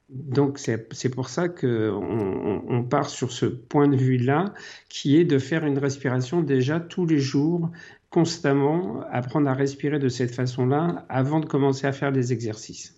Donc 0.10 0.58
c'est 0.58 1.10
pour 1.10 1.28
ça 1.28 1.50
qu'on 1.50 2.62
on 2.68 2.84
part 2.84 3.10
sur 3.10 3.32
ce 3.32 3.46
point 3.46 3.90
de 3.90 3.98
vue-là, 3.98 4.54
qui 4.88 5.18
est 5.18 5.26
de 5.26 5.38
faire 5.38 5.66
une 5.66 5.78
respiration 5.78 6.42
déjà 6.42 6.80
tous 6.80 7.06
les 7.06 7.20
jours 7.20 7.72
constamment 8.10 9.02
apprendre 9.12 9.50
à 9.50 9.54
respirer 9.54 10.00
de 10.00 10.08
cette 10.08 10.34
façon-là 10.34 11.06
avant 11.10 11.42
de 11.42 11.46
commencer 11.46 11.88
à 11.88 11.92
faire 11.92 12.14
des 12.14 12.32
exercices. 12.32 12.96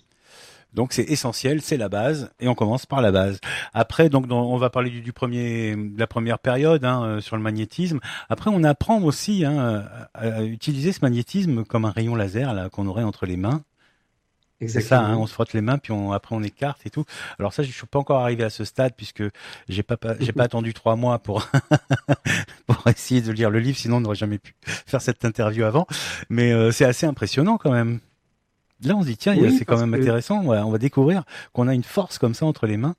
Donc 0.73 0.93
c'est 0.93 1.03
essentiel, 1.03 1.61
c'est 1.61 1.77
la 1.77 1.89
base, 1.89 2.31
et 2.39 2.47
on 2.47 2.53
commence 2.53 2.85
par 2.85 3.01
la 3.01 3.11
base. 3.11 3.39
Après, 3.73 4.09
donc 4.09 4.27
on 4.29 4.57
va 4.57 4.69
parler 4.69 4.91
du, 4.91 5.13
premier, 5.13 5.75
de 5.75 5.99
la 5.99 6.05
première 6.05 6.37
période 6.37 6.85
hein, 6.85 7.03
euh, 7.03 7.21
sur 7.21 7.35
le 7.35 7.41
magnétisme. 7.41 7.99
Après, 8.29 8.51
on 8.53 8.63
apprend 8.63 9.01
aussi 9.01 9.45
hein, 9.45 9.83
à 10.13 10.43
utiliser 10.43 10.91
ce 10.91 10.99
magnétisme 11.01 11.63
comme 11.63 11.85
un 11.85 11.91
rayon 11.91 12.13
laser 12.13 12.69
qu'on 12.71 12.85
aurait 12.85 13.03
entre 13.03 13.25
les 13.25 13.37
mains. 13.37 13.63
C'est 14.67 14.81
ça, 14.81 14.99
hein, 15.01 15.15
on 15.15 15.25
se 15.25 15.33
frotte 15.33 15.53
les 15.53 15.61
mains, 15.61 15.77
puis 15.77 15.93
on, 15.93 16.11
après 16.11 16.35
on 16.35 16.43
écarte 16.43 16.85
et 16.85 16.89
tout. 16.89 17.05
Alors 17.39 17.53
ça, 17.53 17.63
je 17.63 17.71
suis 17.71 17.87
pas 17.87 17.99
encore 17.99 18.19
arrivé 18.19 18.43
à 18.43 18.49
ce 18.49 18.65
stade 18.65 18.93
puisque 18.95 19.23
j'ai 19.69 19.83
pas, 19.83 19.97
j'ai 20.19 20.33
pas 20.33 20.43
attendu 20.49 20.73
trois 20.73 20.97
mois 20.97 21.19
pour 21.19 21.47
pour 22.67 22.87
essayer 22.87 23.21
de 23.21 23.31
lire 23.31 23.49
le 23.49 23.59
livre, 23.59 23.77
sinon 23.77 23.97
on 23.97 24.01
n'aurait 24.01 24.15
jamais 24.15 24.37
pu 24.37 24.55
faire 24.65 25.01
cette 25.01 25.23
interview 25.23 25.63
avant. 25.63 25.87
Mais 26.29 26.51
euh, 26.51 26.71
c'est 26.71 26.85
assez 26.85 27.05
impressionnant 27.05 27.57
quand 27.57 27.71
même. 27.71 27.99
Là, 28.83 28.95
on 28.95 29.01
se 29.01 29.07
dit 29.07 29.17
tiens, 29.17 29.35
c'est 29.57 29.65
quand 29.65 29.79
même 29.79 29.93
intéressant. 29.93 30.41
on 30.45 30.71
va 30.71 30.77
découvrir 30.77 31.23
qu'on 31.53 31.67
a 31.67 31.73
une 31.73 31.83
force 31.83 32.17
comme 32.17 32.33
ça 32.33 32.45
entre 32.45 32.65
les 32.65 32.77
mains. 32.77 32.95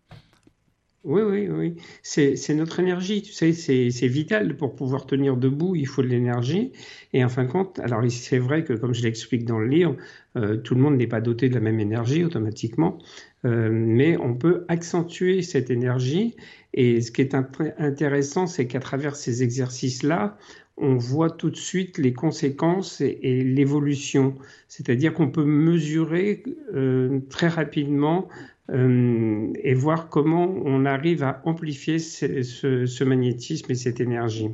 Oui, 1.02 1.23
oui, 1.23 1.49
oui. 1.49 1.76
C'est 2.02 2.54
notre 2.54 2.78
énergie, 2.78 3.23
tu 3.23 3.33
sais, 3.33 3.52
c'est 3.54 4.07
vital 4.07 4.54
pour 4.57 4.75
pouvoir 4.76 5.07
tenir 5.07 5.38
debout, 5.38 5.75
il 5.75 5.87
faut 5.87 6.02
de 6.02 6.09
l'énergie. 6.09 6.73
Et 7.14 7.25
en 7.25 7.30
fin 7.30 7.45
de 7.45 7.50
compte, 7.50 7.78
alors 7.78 8.02
c'est 8.11 8.38
vrai 8.38 8.64
que 8.64 8.75
comme 8.75 8.92
je 8.92 9.02
l'explique 9.02 9.47
dans 9.47 9.59
le 9.59 9.66
livre, 9.66 9.97
euh, 10.37 10.59
tout 10.59 10.75
le 10.75 10.83
monde 10.83 10.99
n'est 10.99 11.07
pas 11.07 11.23
doté 11.23 11.49
de 11.49 11.54
la 11.54 11.61
même 11.61 11.80
énergie 11.80 12.23
automatiquement, 12.23 12.99
euh, 13.47 13.71
mais 13.73 14.19
on 14.19 14.35
peut 14.35 14.66
accentuer 14.69 15.40
cette 15.40 15.71
énergie. 15.71 16.37
Et 16.75 17.00
ce 17.00 17.11
qui 17.11 17.23
est 17.23 17.35
intéressant, 17.35 18.47
c'est 18.47 18.66
qu'à 18.66 18.80
travers 18.80 19.16
ces 19.16 19.42
exercices-là, 19.42 20.37
on 20.76 20.97
voit 20.97 21.30
tout 21.30 21.50
de 21.50 21.57
suite 21.57 21.99
les 21.99 22.12
conséquences 22.12 23.00
et, 23.00 23.42
l'évolution. 23.45 24.35
C'est-à-dire 24.69 25.14
qu'on 25.14 25.30
peut 25.30 25.45
mesurer 25.45 26.42
euh, 26.75 27.21
très 27.28 27.49
rapidement 27.49 28.28
et 28.72 29.74
voir 29.74 30.08
comment 30.08 30.48
on 30.64 30.84
arrive 30.84 31.22
à 31.22 31.42
amplifier 31.44 31.98
ce, 31.98 33.04
magnétisme 33.04 33.70
et 33.70 33.74
cette 33.74 34.00
énergie. 34.00 34.50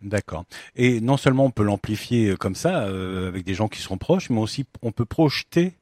D'accord. 0.00 0.44
Et 0.76 1.00
non 1.00 1.16
seulement 1.16 1.46
on 1.46 1.50
peut 1.50 1.64
l'amplifier 1.64 2.36
comme 2.36 2.54
ça, 2.54 2.84
euh, 2.84 3.28
avec 3.28 3.44
des 3.44 3.54
gens 3.54 3.68
qui 3.68 3.80
sont 3.80 3.98
proches, 3.98 4.30
mais 4.30 4.38
aussi 4.38 4.64
on 4.80 4.92
peut 4.92 5.04
projeter 5.04 5.74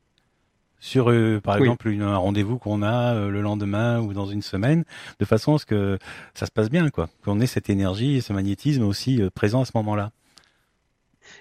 sur, 0.78 1.10
euh, 1.10 1.40
par 1.40 1.58
exemple, 1.58 1.88
une, 1.88 2.02
un 2.02 2.16
rendez-vous 2.16 2.58
qu'on 2.58 2.82
a 2.82 3.28
le 3.28 3.40
lendemain 3.40 4.00
ou 4.00 4.12
dans 4.12 4.26
une 4.26 4.42
semaine, 4.42 4.84
de 5.20 5.24
façon 5.24 5.54
à 5.54 5.58
ce 5.58 5.66
que 5.66 5.98
ça 6.34 6.46
se 6.46 6.50
passe 6.50 6.70
bien, 6.70 6.88
quoi. 6.90 7.08
Qu'on 7.24 7.40
ait 7.40 7.46
cette 7.46 7.68
énergie 7.70 8.16
et 8.16 8.20
ce 8.20 8.32
magnétisme 8.32 8.84
aussi 8.84 9.20
présent 9.34 9.62
à 9.62 9.64
ce 9.64 9.72
moment-là. 9.74 10.12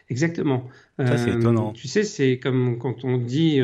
Exactement. 0.10 0.70
Ça, 0.98 1.18
c'est 1.18 1.32
étonnant. 1.32 1.74
Tu 1.74 1.89
sais, 1.89 2.04
c'est 2.04 2.39
comme 2.39 2.77
quand 2.77 3.04
on 3.04 3.18
dit 3.18 3.60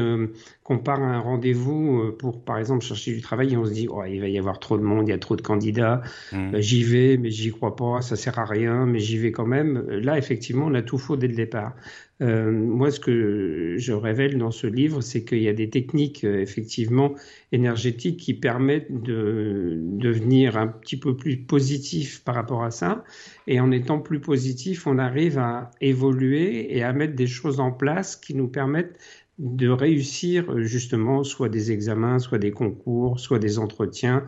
qu'on 0.64 0.78
part 0.78 1.02
à 1.02 1.08
un 1.08 1.20
rendez-vous 1.20 2.00
euh, 2.00 2.16
pour, 2.18 2.44
par 2.44 2.58
exemple, 2.58 2.84
chercher 2.86 3.14
du 3.14 3.22
travail 3.22 3.54
et 3.54 3.58
on 3.58 3.66
se 3.66 3.72
dit, 3.72 3.88
oh, 3.90 4.04
il 4.04 4.22
va 4.22 4.28
y 4.28 4.38
avoir 4.38 4.60
trop 4.60 4.78
de 4.78 4.84
monde, 4.84 5.08
il 5.08 5.12
y 5.12 5.14
a 5.14 5.18
trop 5.18 5.36
de 5.36 5.42
candidats, 5.42 6.02
mmh. 6.32 6.56
euh, 6.56 6.62
j'y 6.62 6.84
vais, 6.84 7.18
mais 7.18 7.30
j'y 7.30 7.52
crois 7.52 7.76
pas, 7.76 8.02
ça 8.02 8.16
sert 8.16 8.38
à 8.40 8.46
rien, 8.46 8.86
mais 8.86 9.00
j'y 9.00 9.18
vais 9.18 9.32
quand 9.32 9.46
même. 9.46 9.86
Là, 9.90 10.18
effectivement, 10.18 10.68
on 10.68 10.74
a 10.74 10.82
tout 10.82 10.98
faux 10.98 11.18
dès 11.18 11.28
le 11.28 11.36
départ. 11.36 11.76
Euh, 12.22 12.52
moi, 12.52 12.92
ce 12.92 13.00
que 13.00 13.76
je 13.78 13.94
révèle 13.94 14.38
dans 14.38 14.52
ce 14.52 14.68
livre, 14.68 15.02
c'est 15.02 15.24
qu'il 15.24 15.42
y 15.42 15.48
a 15.48 15.54
des 15.54 15.70
techniques 15.70 16.24
effectivement 16.24 17.16
énergétiques 17.52 18.20
qui 18.20 18.34
permettent 18.34 19.02
de 19.02 19.80
devenir 19.82 20.58
un 20.58 20.68
petit 20.68 20.98
peu 20.98 21.16
plus 21.16 21.38
positif 21.38 22.24
par 22.24 22.36
rapport 22.36 22.64
à 22.64 22.72
ça. 22.72 23.04
Et 23.48 23.60
en 23.60 23.72
étant 23.72 24.00
plus 24.00 24.20
positif, 24.20 24.88
on 24.88 25.00
arrive 25.00 25.40
à 25.40 25.72
évoluer 25.82 26.76
et 26.78 26.84
à 26.84 26.94
mettre 26.94 27.16
des 27.16 27.28
choses 27.28 27.60
en 27.60 27.72
place 27.72 28.16
qui 28.16 28.36
nous 28.36 28.48
permettent 28.48 28.98
de 29.42 29.70
réussir 29.70 30.52
euh, 30.52 30.62
justement 30.62 31.24
soit 31.24 31.50
des 31.50 31.72
examens, 31.72 32.20
soit 32.20 32.38
des 32.38 32.52
concours, 32.52 33.20
soit 33.20 33.40
des 33.40 33.58
entretiens, 33.58 34.26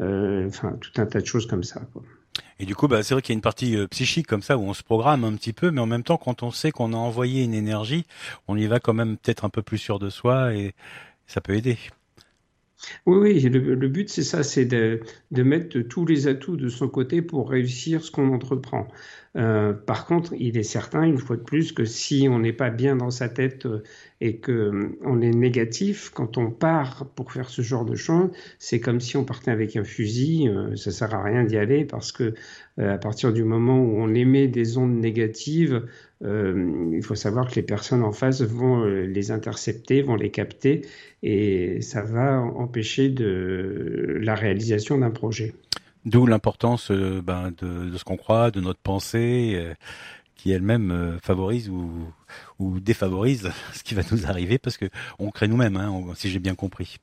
euh, 0.00 0.46
enfin 0.46 0.76
tout 0.80 0.90
un 0.96 1.06
tas 1.06 1.20
de 1.20 1.26
choses 1.26 1.46
comme 1.46 1.62
ça. 1.62 1.82
Et 2.58 2.66
du 2.66 2.74
coup, 2.74 2.88
bah, 2.88 3.02
c'est 3.02 3.14
vrai 3.14 3.22
qu'il 3.22 3.32
y 3.32 3.36
a 3.36 3.38
une 3.38 3.42
partie 3.42 3.76
euh, 3.76 3.86
psychique 3.86 4.26
comme 4.26 4.42
ça 4.42 4.56
où 4.56 4.62
on 4.62 4.74
se 4.74 4.82
programme 4.82 5.24
un 5.24 5.34
petit 5.34 5.52
peu, 5.52 5.70
mais 5.70 5.80
en 5.80 5.86
même 5.86 6.02
temps, 6.02 6.16
quand 6.16 6.42
on 6.42 6.50
sait 6.50 6.70
qu'on 6.70 6.92
a 6.92 6.96
envoyé 6.96 7.44
une 7.44 7.54
énergie, 7.54 8.06
on 8.48 8.56
y 8.56 8.66
va 8.66 8.80
quand 8.80 8.94
même 8.94 9.16
peut-être 9.16 9.44
un 9.44 9.50
peu 9.50 9.62
plus 9.62 9.78
sûr 9.78 9.98
de 9.98 10.10
soi 10.10 10.54
et 10.54 10.74
ça 11.26 11.40
peut 11.40 11.54
aider. 11.54 11.76
Oui, 13.06 13.18
oui, 13.18 13.40
le, 13.40 13.88
but 13.88 14.08
c'est 14.08 14.22
ça, 14.22 14.42
c'est 14.42 14.66
de, 14.66 15.00
mettre 15.30 15.80
tous 15.80 16.04
les 16.04 16.28
atouts 16.28 16.56
de 16.56 16.68
son 16.68 16.88
côté 16.88 17.22
pour 17.22 17.50
réussir 17.50 18.04
ce 18.04 18.10
qu'on 18.10 18.32
entreprend. 18.32 18.86
par 19.34 20.06
contre, 20.06 20.34
il 20.38 20.56
est 20.58 20.62
certain, 20.62 21.02
une 21.02 21.18
fois 21.18 21.36
de 21.36 21.42
plus, 21.42 21.72
que 21.72 21.84
si 21.86 22.28
on 22.30 22.38
n'est 22.38 22.52
pas 22.52 22.70
bien 22.70 22.94
dans 22.94 23.10
sa 23.10 23.30
tête 23.30 23.66
et 24.20 24.36
que 24.36 24.52
euh, 24.52 24.98
on 25.04 25.20
est 25.20 25.30
négatif 25.30 26.10
quand 26.14 26.38
on 26.38 26.50
part 26.50 27.06
pour 27.14 27.32
faire 27.32 27.50
ce 27.50 27.62
genre 27.62 27.84
de 27.84 27.94
choses, 27.94 28.30
c'est 28.58 28.80
comme 28.80 29.00
si 29.00 29.16
on 29.16 29.24
partait 29.24 29.50
avec 29.50 29.76
un 29.76 29.84
fusil. 29.84 30.48
Euh, 30.48 30.74
ça 30.76 30.90
sert 30.90 31.14
à 31.14 31.22
rien 31.22 31.44
d'y 31.44 31.56
aller 31.56 31.84
parce 31.84 32.12
que 32.12 32.34
euh, 32.78 32.94
à 32.94 32.98
partir 32.98 33.32
du 33.32 33.44
moment 33.44 33.78
où 33.78 33.96
on 33.98 34.14
émet 34.14 34.48
des 34.48 34.78
ondes 34.78 34.98
négatives, 34.98 35.86
il 36.22 37.02
faut 37.02 37.14
savoir 37.14 37.50
que 37.50 37.56
les 37.56 37.62
personnes 37.62 38.02
en 38.02 38.12
face 38.12 38.40
vont 38.40 38.84
les 38.84 39.30
intercepter, 39.30 40.00
vont 40.00 40.14
les 40.14 40.30
capter, 40.30 40.80
et 41.22 41.82
ça 41.82 42.00
va 42.00 42.40
empêcher 42.40 43.10
de 43.10 44.18
la 44.22 44.34
réalisation 44.34 44.96
d'un 44.96 45.10
projet. 45.10 45.52
D'où 46.06 46.24
l'importance 46.24 46.90
ben, 46.90 47.52
de, 47.58 47.90
de, 47.90 47.98
ce 47.98 48.04
qu'on 48.04 48.16
croit, 48.16 48.50
de 48.50 48.62
notre 48.62 48.80
pensée 48.80 49.60
qui 50.46 50.52
elle-même 50.52 50.92
euh, 50.92 51.18
favorise 51.18 51.68
ou, 51.68 52.80
défavorise 52.80 53.50
ce 53.72 53.82
qui 53.82 53.94
va 53.94 54.02
nous 54.12 54.26
arriver 54.26 54.58
parce 54.58 54.76
que 54.76 54.86
on 55.18 55.30
crée 55.30 55.48
nous-mêmes, 55.48 55.76
hein, 55.76 56.04
si 56.14 56.30
j'ai 56.30 56.38
bien 56.38 56.54
compris. 56.54 56.98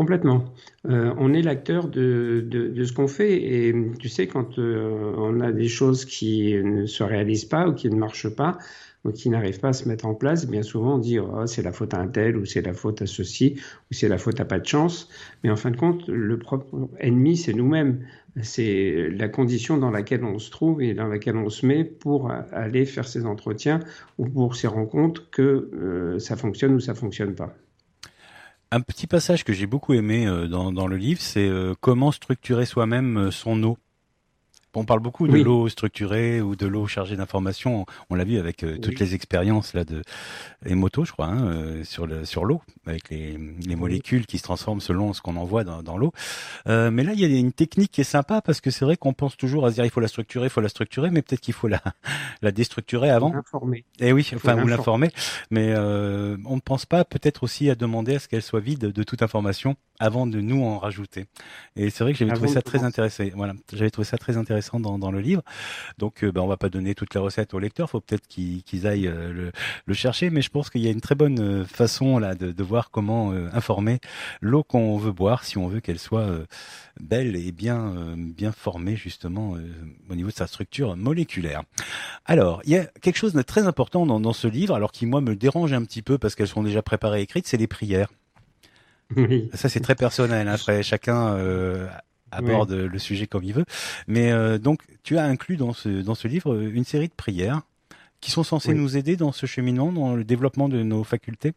Complètement. 0.00 0.46
Euh, 0.88 1.12
on 1.18 1.34
est 1.34 1.42
l'acteur 1.42 1.86
de, 1.86 2.42
de, 2.48 2.84
ce 2.84 2.92
qu'on 2.94 3.06
fait 3.06 3.34
et 3.34 3.74
tu 3.98 4.08
sais 4.08 4.26
quand 4.26 4.58
euh, 4.58 5.12
on 5.18 5.40
a 5.40 5.52
des 5.52 5.68
choses 5.68 6.06
qui 6.06 6.54
ne 6.54 6.86
se 6.86 7.02
réalisent 7.02 7.44
pas 7.44 7.68
ou 7.68 7.74
qui 7.74 7.90
ne 7.90 7.96
marchent 7.96 8.34
pas, 8.34 8.56
ou 9.04 9.10
qui 9.10 9.28
n'arrivent 9.28 9.60
pas 9.60 9.68
à 9.68 9.72
se 9.74 9.86
mettre 9.86 10.06
en 10.06 10.14
place, 10.14 10.46
bien 10.46 10.62
souvent 10.62 10.94
on 10.94 10.98
dit 10.98 11.18
oh, 11.18 11.46
c'est 11.46 11.60
la 11.60 11.72
faute 11.72 11.92
à 11.92 11.98
un 11.98 12.08
tel 12.08 12.38
ou 12.38 12.46
c'est 12.46 12.62
la 12.62 12.72
faute 12.72 13.02
à 13.02 13.06
ceci 13.06 13.56
ou 13.90 13.94
c'est 13.94 14.08
la 14.08 14.16
faute 14.16 14.40
à 14.40 14.46
pas 14.46 14.58
de 14.58 14.66
chance. 14.66 15.10
Mais 15.44 15.50
en 15.50 15.56
fin 15.56 15.70
de 15.70 15.76
compte, 15.76 16.08
le 16.08 16.38
propre 16.38 16.88
ennemi, 16.98 17.36
c'est 17.36 17.52
nous-mêmes. 17.52 18.00
C'est 18.40 19.10
la 19.10 19.28
condition 19.28 19.76
dans 19.76 19.90
laquelle 19.90 20.24
on 20.24 20.38
se 20.38 20.50
trouve 20.50 20.80
et 20.80 20.94
dans 20.94 21.08
laquelle 21.08 21.36
on 21.36 21.50
se 21.50 21.66
met 21.66 21.84
pour 21.84 22.30
aller 22.52 22.86
faire 22.86 23.06
ces 23.06 23.26
entretiens 23.26 23.80
ou 24.16 24.26
pour 24.26 24.56
ces 24.56 24.66
rencontres 24.66 25.28
que 25.28 25.42
euh, 25.74 26.18
ça 26.18 26.36
fonctionne 26.36 26.72
ou 26.74 26.80
ça 26.80 26.94
fonctionne 26.94 27.34
pas. 27.34 27.54
Un 28.72 28.80
petit 28.80 29.08
passage 29.08 29.42
que 29.42 29.52
j'ai 29.52 29.66
beaucoup 29.66 29.94
aimé 29.94 30.28
euh, 30.28 30.46
dans, 30.46 30.86
le 30.86 30.96
livre, 30.96 31.20
c'est 31.20 31.48
euh, 31.48 31.74
comment 31.80 32.12
structurer 32.12 32.66
soi-même 32.66 33.32
son 33.32 33.60
eau. 33.64 33.78
On 34.74 34.84
parle 34.84 35.00
beaucoup 35.00 35.26
de 35.26 35.36
l'eau 35.42 35.68
structurée 35.68 36.40
ou 36.40 36.54
de 36.54 36.66
l'eau 36.66 36.86
chargée 36.86 37.16
d'informations. 37.16 37.86
On 38.08 38.14
l'a 38.14 38.22
vu 38.22 38.38
avec 38.38 38.62
euh, 38.62 38.78
toutes 38.78 39.00
les 39.00 39.16
expériences 39.16 39.74
là 39.74 39.84
de 39.84 40.02
Emoto, 40.64 41.04
je 41.04 41.10
crois, 41.10 41.26
hein, 41.26 41.44
euh, 41.44 41.84
sur 41.84 42.06
le 42.06 42.24
sur 42.24 42.44
l'eau, 42.44 42.62
avec 42.86 43.10
les, 43.10 43.36
les 43.66 43.74
molécules 43.74 44.26
qui 44.26 44.38
se 44.38 44.44
transforment 44.44 44.80
selon 44.80 45.12
ce 45.12 45.22
qu'on 45.22 45.36
envoie 45.36 45.64
dans, 45.64 45.82
dans 45.82 45.96
l'eau. 45.96 46.12
Euh, 46.68 46.92
mais 46.92 47.02
là, 47.02 47.14
il 47.14 47.20
y 47.20 47.24
a 47.24 47.38
une 47.38 47.52
technique 47.52 47.90
qui 47.90 48.02
est 48.02 48.04
sympa 48.04 48.40
parce 48.42 48.60
que 48.60 48.70
c'est 48.70 48.84
vrai 48.84 48.96
qu'on 48.96 49.12
pense 49.12 49.36
toujours 49.36 49.66
à 49.66 49.70
se 49.70 49.74
dire 49.74 49.84
il 49.84 49.90
faut 49.90 50.00
la 50.00 50.08
structurer, 50.08 50.46
il 50.46 50.50
faut 50.50 50.60
la 50.60 50.68
structurer, 50.68 51.10
mais 51.10 51.22
peut-être 51.22 51.40
qu'il 51.40 51.54
faut 51.54 51.68
la 51.68 51.82
la 52.42 52.52
déstructurer 52.52 53.10
avant. 53.10 53.32
L'informer. 53.32 53.78
Et 53.98 54.08
eh 54.08 54.12
oui, 54.12 54.28
enfin 54.36 54.62
ou 54.62 54.68
l'informer. 54.68 55.10
Mais 55.50 55.74
on 55.76 56.54
ne 56.56 56.60
pense 56.60 56.86
pas 56.86 57.04
peut-être 57.04 57.42
aussi 57.42 57.70
à 57.70 57.74
demander 57.74 58.14
à 58.14 58.18
ce 58.20 58.28
qu'elle 58.28 58.42
soit 58.42 58.60
vide 58.60 58.92
de 58.92 59.02
toute 59.02 59.22
information 59.22 59.74
avant 59.98 60.26
de 60.26 60.40
nous 60.40 60.62
en 60.64 60.78
rajouter. 60.78 61.26
Et 61.76 61.90
c'est 61.90 62.04
vrai 62.04 62.12
que 62.12 62.18
j'avais 62.18 62.32
trouvé 62.32 62.48
ça 62.48 62.62
très 62.62 62.84
intéressant. 62.84 63.24
Voilà, 63.34 63.52
j'avais 63.72 63.90
trouvé 63.90 64.06
ça 64.06 64.16
très 64.16 64.36
intéressant 64.36 64.59
dans, 64.80 64.98
dans 64.98 65.10
le 65.10 65.20
livre. 65.20 65.42
Donc, 65.98 66.24
euh, 66.24 66.32
ben, 66.32 66.40
on 66.42 66.46
va 66.46 66.56
pas 66.56 66.68
donner 66.68 66.94
toutes 66.94 67.14
les 67.14 67.20
recettes 67.20 67.54
aux 67.54 67.58
lecteurs. 67.58 67.90
Faut 67.90 68.00
peut-être 68.00 68.26
qu'ils 68.28 68.86
aillent 68.86 69.08
euh, 69.08 69.32
le, 69.32 69.52
le, 69.86 69.94
chercher. 69.94 70.30
Mais 70.30 70.42
je 70.42 70.50
pense 70.50 70.70
qu'il 70.70 70.82
y 70.82 70.88
a 70.88 70.90
une 70.90 71.00
très 71.00 71.14
bonne 71.14 71.40
euh, 71.40 71.64
façon 71.64 72.18
là 72.18 72.34
de, 72.34 72.52
de 72.52 72.62
voir 72.62 72.90
comment 72.90 73.32
informer 73.52 74.00
l'eau 74.40 74.62
qu'on 74.62 74.96
veut 74.96 75.12
boire, 75.12 75.44
si 75.44 75.58
on 75.58 75.68
veut 75.68 75.80
qu'elle 75.80 75.98
soit 75.98 76.28
belle 77.00 77.36
et 77.36 77.52
bien 77.52 77.94
bien 78.16 78.52
formée 78.52 78.96
justement 78.96 79.56
au 80.08 80.14
niveau 80.14 80.28
de 80.28 80.34
sa 80.34 80.46
structure 80.46 80.96
moléculaire. 80.96 81.62
Alors, 82.26 82.60
il 82.64 82.70
y 82.70 82.76
a 82.76 82.86
quelque 83.00 83.16
chose 83.16 83.32
de 83.32 83.42
très 83.42 83.66
important 83.66 84.06
dans, 84.06 84.20
dans 84.20 84.32
ce 84.32 84.48
livre, 84.48 84.74
alors 84.74 84.92
qui 84.92 85.06
moi 85.06 85.20
me 85.20 85.36
dérange 85.36 85.72
un 85.72 85.84
petit 85.84 86.02
peu 86.02 86.18
parce 86.18 86.34
qu'elles 86.34 86.48
sont 86.48 86.62
déjà 86.62 86.82
préparées 86.82 87.20
et 87.20 87.22
écrites, 87.22 87.46
c'est 87.46 87.56
les 87.56 87.66
prières. 87.66 88.08
Ça, 89.54 89.68
c'est 89.68 89.80
très 89.80 89.94
personnel. 89.94 90.48
Hein. 90.48 90.52
Après, 90.52 90.82
chacun 90.82 91.34
euh, 91.34 91.86
aborde 92.30 92.72
le 92.72 92.98
sujet 92.98 93.26
comme 93.26 93.44
il 93.44 93.54
veut. 93.54 93.64
Mais 94.06 94.32
euh, 94.32 94.58
donc, 94.58 94.80
tu 95.02 95.18
as 95.18 95.24
inclus 95.24 95.56
dans 95.56 95.72
ce, 95.72 95.88
dans 96.02 96.14
ce 96.14 96.28
livre 96.28 96.60
une 96.60 96.84
série 96.84 97.08
de 97.08 97.14
prières 97.14 97.62
qui 98.20 98.30
sont 98.30 98.42
censées 98.42 98.74
nous 98.74 98.96
aider 98.96 99.16
dans 99.16 99.32
ce 99.32 99.46
cheminement, 99.46 99.92
dans 99.92 100.14
le 100.14 100.24
développement 100.24 100.68
de 100.68 100.82
nos 100.82 101.04
facultés? 101.04 101.52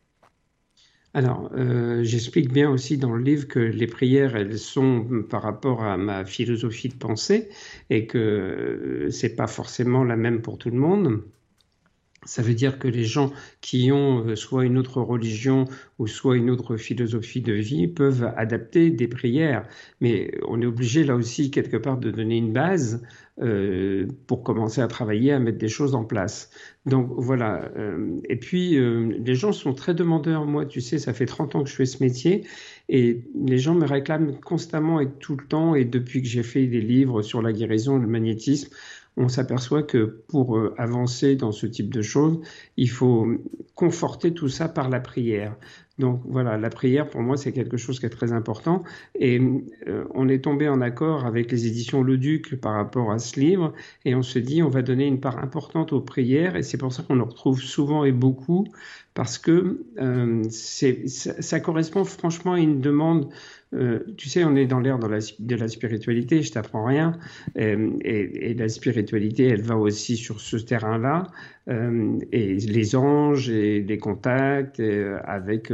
Alors, 1.16 1.52
euh, 1.56 2.04
j'explique 2.04 2.52
bien 2.52 2.72
aussi 2.72 2.98
dans 2.98 3.14
le 3.14 3.22
livre 3.22 3.48
que 3.48 3.60
les 3.60 3.86
prières, 3.86 4.36
elles 4.36 4.58
sont 4.58 5.24
par 5.30 5.44
rapport 5.44 5.84
à 5.84 5.96
ma 5.96 6.26
philosophie 6.26 6.90
de 6.90 6.96
pensée 6.96 7.50
et 7.92 8.08
que 8.08 9.10
c'est 9.12 9.36
pas 9.36 9.46
forcément 9.46 10.04
la 10.04 10.16
même 10.16 10.42
pour 10.42 10.58
tout 10.58 10.72
le 10.72 10.78
monde. 10.78 11.22
Ça 12.26 12.42
veut 12.42 12.54
dire 12.54 12.80
que 12.80 12.88
les 12.88 13.04
gens 13.04 13.32
qui 13.62 13.92
ont 13.92 14.26
euh, 14.26 14.36
soit 14.36 14.66
une 14.66 14.78
autre 14.78 15.02
religion 15.02 15.66
ou 16.00 16.08
soit 16.08 16.38
une 16.38 16.50
autre 16.50 16.78
philosophie 16.78 17.42
de 17.42 17.54
vie 17.54 17.88
peuvent 17.88 18.32
adapter 18.36 18.90
des 18.90 19.08
prières. 19.08 19.68
Mais 20.02 20.32
on 20.48 20.62
est 20.62 20.66
obligé 20.66 21.04
là 21.04 21.16
aussi 21.16 21.52
quelque 21.52 21.78
part 21.78 21.98
de 21.98 22.12
donner 22.12 22.38
une 22.38 22.54
base 22.54 23.02
euh, 23.42 24.06
pour 24.28 24.44
commencer 24.44 24.80
à 24.80 24.88
travailler, 24.88 25.32
à 25.32 25.40
mettre 25.40 25.58
des 25.58 25.68
choses 25.68 25.96
en 25.96 26.04
place. 26.04 26.52
Donc 26.86 27.10
voilà. 27.18 27.72
Euh, 27.76 28.20
et 28.30 28.36
puis 28.36 28.78
euh, 28.78 29.12
les 29.26 29.34
gens 29.34 29.52
sont 29.52 29.74
très 29.74 29.96
demandeurs. 29.96 30.46
Moi, 30.46 30.68
tu 30.68 30.82
sais, 30.82 31.00
ça 31.00 31.14
fait 31.14 31.26
30 31.26 31.56
ans 31.56 31.64
que 31.64 31.70
je 31.70 31.74
fais 31.74 31.88
ce 31.88 32.04
métier 32.04 32.46
et 32.90 33.24
les 33.34 33.58
gens 33.58 33.74
me 33.74 33.88
réclament 33.88 34.40
constamment 34.40 35.00
et 35.00 35.10
tout 35.10 35.36
le 35.36 35.48
temps. 35.48 35.74
Et 35.74 35.84
depuis 35.84 36.22
que 36.22 36.28
j'ai 36.28 36.44
fait 36.44 36.68
des 36.68 36.82
livres 36.82 37.24
sur 37.24 37.42
la 37.42 37.54
guérison, 37.54 37.98
le 37.98 38.06
magnétisme, 38.06 38.70
on 39.18 39.28
s'aperçoit 39.28 39.84
que 39.84 40.24
pour 40.28 40.58
euh, 40.58 40.74
avancer 40.78 41.36
dans 41.36 41.52
ce 41.52 41.68
type 41.68 41.94
de 41.94 42.02
choses, 42.02 42.40
il 42.78 42.90
faut 42.90 43.28
conforter 43.76 44.34
tout 44.34 44.50
ça 44.50 44.70
par 44.70 44.90
la 44.90 45.00
prière. 45.00 45.56
Donc 46.00 46.22
voilà, 46.26 46.58
la 46.58 46.72
prière 46.72 47.08
pour 47.08 47.22
moi 47.22 47.38
c'est 47.38 47.52
quelque 47.52 47.78
chose 47.78 48.00
qui 48.00 48.08
est 48.08 48.10
très 48.10 48.32
important 48.32 48.84
et 49.14 49.40
euh, 49.88 50.06
on 50.16 50.28
est 50.28 50.44
tombé 50.44 50.68
en 50.68 50.82
accord 50.82 51.28
avec 51.28 51.52
les 51.52 51.68
éditions 51.68 52.02
Le 52.02 52.18
Duc 52.18 52.56
par 52.60 52.74
rapport 52.74 53.12
à 53.12 53.20
ce 53.20 53.40
livre 53.40 53.74
et 54.04 54.16
on 54.16 54.24
se 54.24 54.40
dit 54.40 54.64
on 54.64 54.70
va 54.70 54.82
donner 54.82 55.06
une 55.06 55.20
part 55.20 55.38
importante 55.38 55.94
aux 55.94 56.02
prières 56.02 56.56
et 56.56 56.64
c'est 56.64 56.80
pour 56.80 56.92
ça 56.92 57.04
qu'on 57.04 57.14
le 57.14 57.22
retrouve 57.22 57.62
souvent 57.62 58.06
et 58.06 58.12
beaucoup 58.12 58.66
parce 59.14 59.38
que 59.38 59.86
euh, 60.00 60.42
ça, 60.50 60.88
ça, 61.08 61.60
correspond 61.60 62.04
franchement 62.06 62.54
à 62.54 62.60
une 62.60 62.82
demande 62.82 63.30
euh, 63.74 64.00
tu 64.18 64.30
sais, 64.30 64.44
on 64.44 64.56
est 64.56 64.66
dans 64.66 64.80
l'ère 64.80 65.00
de 65.00 65.56
la, 65.56 65.68
spiritualité, 65.68 66.44
je 66.44 66.52
t'apprends 66.52 66.86
rien. 66.86 67.18
Euh, 67.58 67.92
et, 68.02 68.54
la 68.54 68.70
spiritualité, 68.70 69.48
elle 69.48 69.62
va 69.62 69.78
aussi 69.78 70.18
sur 70.18 70.40
ce 70.40 70.58
terrain-là. 70.58 71.28
Euh, 71.70 72.20
et 72.34 72.56
les 72.56 72.96
anges 72.96 73.50
et 73.50 73.82
les 73.82 73.98
contacts 73.98 74.82
avec 75.24 75.72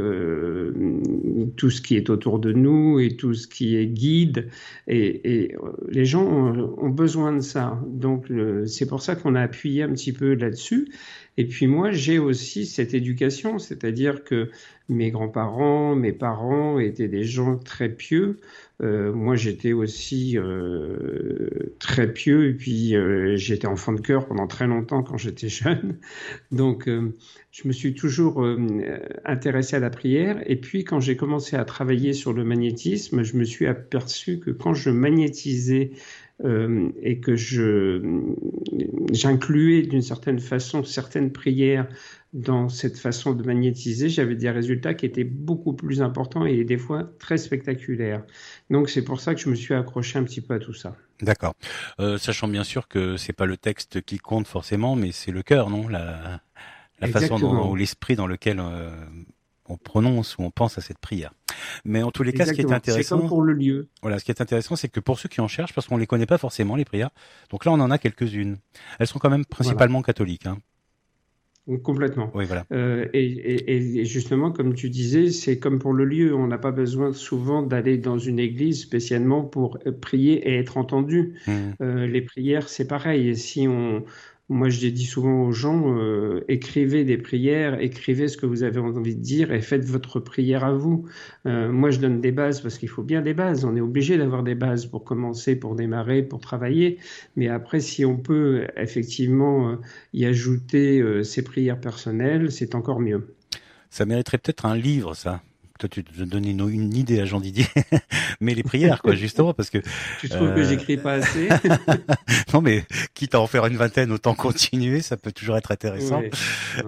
tout 1.56 1.70
ce 1.70 1.82
qui 1.82 1.96
est 1.96 2.10
autour 2.10 2.38
de 2.38 2.52
nous 2.52 3.00
et 3.00 3.16
tout 3.16 3.34
ce 3.34 3.48
qui 3.48 3.76
est 3.76 3.86
guide. 3.86 4.48
Et, 4.86 5.54
les 5.88 6.04
gens 6.04 6.24
ont, 6.24 6.90
besoin 6.90 7.32
de 7.32 7.40
ça. 7.40 7.80
Donc, 7.86 8.26
c'est 8.66 8.86
pour 8.86 9.02
ça 9.02 9.14
qu'on 9.16 9.34
a 9.34 9.40
appuyé 9.40 9.82
un 9.82 9.92
petit 9.92 10.12
peu 10.12 10.34
là-dessus. 10.34 10.88
Et 11.40 11.46
puis 11.46 11.66
moi, 11.66 11.90
j'ai 11.90 12.18
aussi 12.18 12.66
cette 12.66 12.92
éducation, 12.92 13.58
c'est-à-dire 13.58 14.24
que 14.24 14.50
mes 14.90 15.10
grands-parents, 15.10 15.96
mes 15.96 16.12
parents 16.12 16.78
étaient 16.78 17.08
des 17.08 17.24
gens 17.24 17.56
très 17.56 17.88
pieux. 17.88 18.40
Euh, 18.82 19.10
moi, 19.14 19.36
j'étais 19.36 19.72
aussi 19.72 20.36
euh, 20.36 21.48
très 21.78 22.12
pieux, 22.12 22.50
et 22.50 22.52
puis 22.52 22.94
euh, 22.94 23.36
j'étais 23.36 23.66
enfant 23.66 23.94
de 23.94 24.02
cœur 24.02 24.26
pendant 24.26 24.46
très 24.46 24.66
longtemps 24.66 25.02
quand 25.02 25.16
j'étais 25.16 25.48
jeune. 25.60 25.96
Donc, 26.52 26.90
je 27.50 27.66
me 27.66 27.72
suis 27.72 27.94
toujours 27.94 28.46
intéressé 29.24 29.76
à 29.76 29.80
la 29.80 29.88
prière. 29.88 30.42
Et 30.44 30.56
puis, 30.56 30.84
quand 30.84 31.00
j'ai 31.00 31.16
commencé 31.16 31.56
à 31.56 31.64
travailler 31.64 32.12
sur 32.12 32.34
le 32.34 32.44
magnétisme, 32.44 33.22
je 33.22 33.38
me 33.38 33.44
suis 33.44 33.66
aperçu 33.66 34.40
que 34.40 34.50
quand 34.50 34.74
je 34.74 34.90
magnétisais 34.90 35.92
euh, 36.44 36.90
et 37.02 37.20
que 37.20 37.36
je 37.36 38.00
j'incluais 39.12 39.82
d'une 39.82 40.02
certaine 40.02 40.38
façon 40.38 40.84
certaines 40.84 41.32
prières 41.32 41.86
dans 42.32 42.68
cette 42.68 42.96
façon 42.96 43.32
de 43.32 43.42
magnétiser, 43.42 44.08
j'avais 44.08 44.36
des 44.36 44.50
résultats 44.50 44.94
qui 44.94 45.04
étaient 45.04 45.24
beaucoup 45.24 45.72
plus 45.72 46.00
importants 46.00 46.46
et 46.46 46.64
des 46.64 46.78
fois 46.78 47.10
très 47.18 47.38
spectaculaires. 47.38 48.22
Donc 48.70 48.88
c'est 48.88 49.02
pour 49.02 49.20
ça 49.20 49.34
que 49.34 49.40
je 49.40 49.48
me 49.48 49.56
suis 49.56 49.74
accroché 49.74 50.18
un 50.18 50.22
petit 50.22 50.40
peu 50.40 50.54
à 50.54 50.58
tout 50.60 50.74
ça. 50.74 50.96
D'accord. 51.20 51.54
Euh, 51.98 52.18
sachant 52.18 52.46
bien 52.46 52.64
sûr 52.64 52.86
que 52.86 53.16
c'est 53.16 53.32
pas 53.32 53.46
le 53.46 53.56
texte 53.56 54.00
qui 54.02 54.18
compte 54.18 54.46
forcément, 54.46 54.94
mais 54.94 55.10
c'est 55.12 55.32
le 55.32 55.42
cœur, 55.42 55.70
non? 55.70 55.88
La, 55.88 56.40
la 57.00 57.08
façon 57.08 57.38
dont, 57.38 57.70
ou 57.70 57.74
l'esprit 57.74 58.14
dans 58.14 58.26
lequel 58.26 58.60
euh, 58.60 58.90
on 59.70 59.76
prononce 59.76 60.36
ou 60.38 60.42
on 60.42 60.50
pense 60.50 60.78
à 60.78 60.80
cette 60.80 60.98
prière. 60.98 61.32
Mais 61.84 62.02
en 62.02 62.10
tous 62.10 62.22
les 62.22 62.32
cas, 62.32 62.46
ce 62.46 62.52
qui 62.52 62.60
est 62.60 62.72
intéressant, 62.72 63.18
comme 63.18 63.28
pour 63.28 63.42
le 63.42 63.52
lieu. 63.52 63.88
Voilà, 64.02 64.18
ce 64.18 64.24
qui 64.24 64.30
est 64.30 64.40
intéressant, 64.40 64.76
c'est 64.76 64.88
que 64.88 65.00
pour 65.00 65.18
ceux 65.18 65.28
qui 65.28 65.40
en 65.40 65.48
cherchent, 65.48 65.74
parce 65.74 65.86
qu'on 65.86 65.96
les 65.96 66.06
connaît 66.06 66.26
pas 66.26 66.38
forcément 66.38 66.76
les 66.76 66.84
prières, 66.84 67.10
donc 67.50 67.64
là 67.64 67.72
on 67.72 67.80
en 67.80 67.90
a 67.90 67.98
quelques-unes. 67.98 68.58
Elles 68.98 69.06
sont 69.06 69.18
quand 69.18 69.30
même 69.30 69.44
principalement 69.44 70.02
catholiques. 70.02 70.46
Hein. 70.46 70.58
Complètement. 71.84 72.30
Oui, 72.34 72.46
voilà. 72.46 72.64
Euh, 72.72 73.06
et, 73.12 74.04
justement, 74.04 74.50
comme 74.50 74.74
tu 74.74 74.90
disais, 74.90 75.30
c'est 75.30 75.58
comme 75.58 75.78
pour 75.78 75.92
le 75.92 76.04
lieu. 76.04 76.34
On 76.34 76.48
n'a 76.48 76.58
pas 76.58 76.72
besoin 76.72 77.12
souvent 77.12 77.62
d'aller 77.62 77.96
dans 77.96 78.18
une 78.18 78.40
église 78.40 78.80
spécialement 78.80 79.44
pour 79.44 79.78
prier 80.00 80.48
et 80.48 80.58
être 80.58 80.78
entendu. 80.78 81.34
Mmh. 81.46 81.52
Euh, 81.80 82.06
les 82.06 82.22
prières, 82.22 82.68
c'est 82.68 82.88
pareil. 82.88 83.36
Si 83.36 83.68
on, 83.68 84.04
moi, 84.50 84.68
je 84.68 84.88
dis 84.88 85.06
souvent 85.06 85.44
aux 85.44 85.52
gens, 85.52 85.96
euh, 85.96 86.44
écrivez 86.48 87.04
des 87.04 87.16
prières, 87.16 87.80
écrivez 87.80 88.26
ce 88.26 88.36
que 88.36 88.46
vous 88.46 88.64
avez 88.64 88.80
envie 88.80 89.14
de 89.14 89.20
dire 89.20 89.52
et 89.52 89.60
faites 89.60 89.84
votre 89.84 90.18
prière 90.18 90.64
à 90.64 90.72
vous. 90.72 91.06
Euh, 91.46 91.70
moi, 91.70 91.92
je 91.92 92.00
donne 92.00 92.20
des 92.20 92.32
bases 92.32 92.60
parce 92.60 92.76
qu'il 92.76 92.88
faut 92.88 93.04
bien 93.04 93.22
des 93.22 93.32
bases. 93.32 93.64
On 93.64 93.76
est 93.76 93.80
obligé 93.80 94.18
d'avoir 94.18 94.42
des 94.42 94.56
bases 94.56 94.86
pour 94.86 95.04
commencer, 95.04 95.54
pour 95.54 95.76
démarrer, 95.76 96.24
pour 96.24 96.40
travailler. 96.40 96.98
Mais 97.36 97.46
après, 97.46 97.78
si 97.78 98.04
on 98.04 98.16
peut 98.16 98.66
effectivement 98.76 99.70
euh, 99.70 99.76
y 100.14 100.24
ajouter 100.24 101.00
ses 101.22 101.44
prières 101.44 101.80
personnelles, 101.80 102.50
c'est 102.50 102.74
encore 102.74 102.98
mieux. 102.98 103.32
Ça 103.88 104.04
mériterait 104.04 104.38
peut-être 104.38 104.66
un 104.66 104.76
livre, 104.76 105.14
ça 105.14 105.42
toi 105.80 105.88
tu 105.88 106.04
te 106.04 106.22
donnes 106.22 106.44
une, 106.44 106.94
idée 106.94 107.20
à 107.20 107.24
Jean 107.24 107.40
Didier, 107.40 107.66
mais 108.40 108.54
les 108.54 108.62
prières 108.62 109.00
quoi 109.00 109.14
justement 109.14 109.54
parce 109.54 109.70
que 109.70 109.78
tu 110.20 110.28
trouves 110.28 110.54
que 110.54 110.62
j'écris 110.62 110.98
pas 110.98 111.14
assez 111.14 111.48
Non 112.52 112.60
mais 112.60 112.84
quitte 113.14 113.34
à 113.34 113.40
en 113.40 113.46
faire 113.46 113.66
une 113.66 113.76
vingtaine, 113.76 114.12
autant 114.12 114.34
continuer, 114.34 115.00
ça 115.00 115.16
peut 115.16 115.32
toujours 115.32 115.56
être 115.56 115.72
intéressant. 115.72 116.22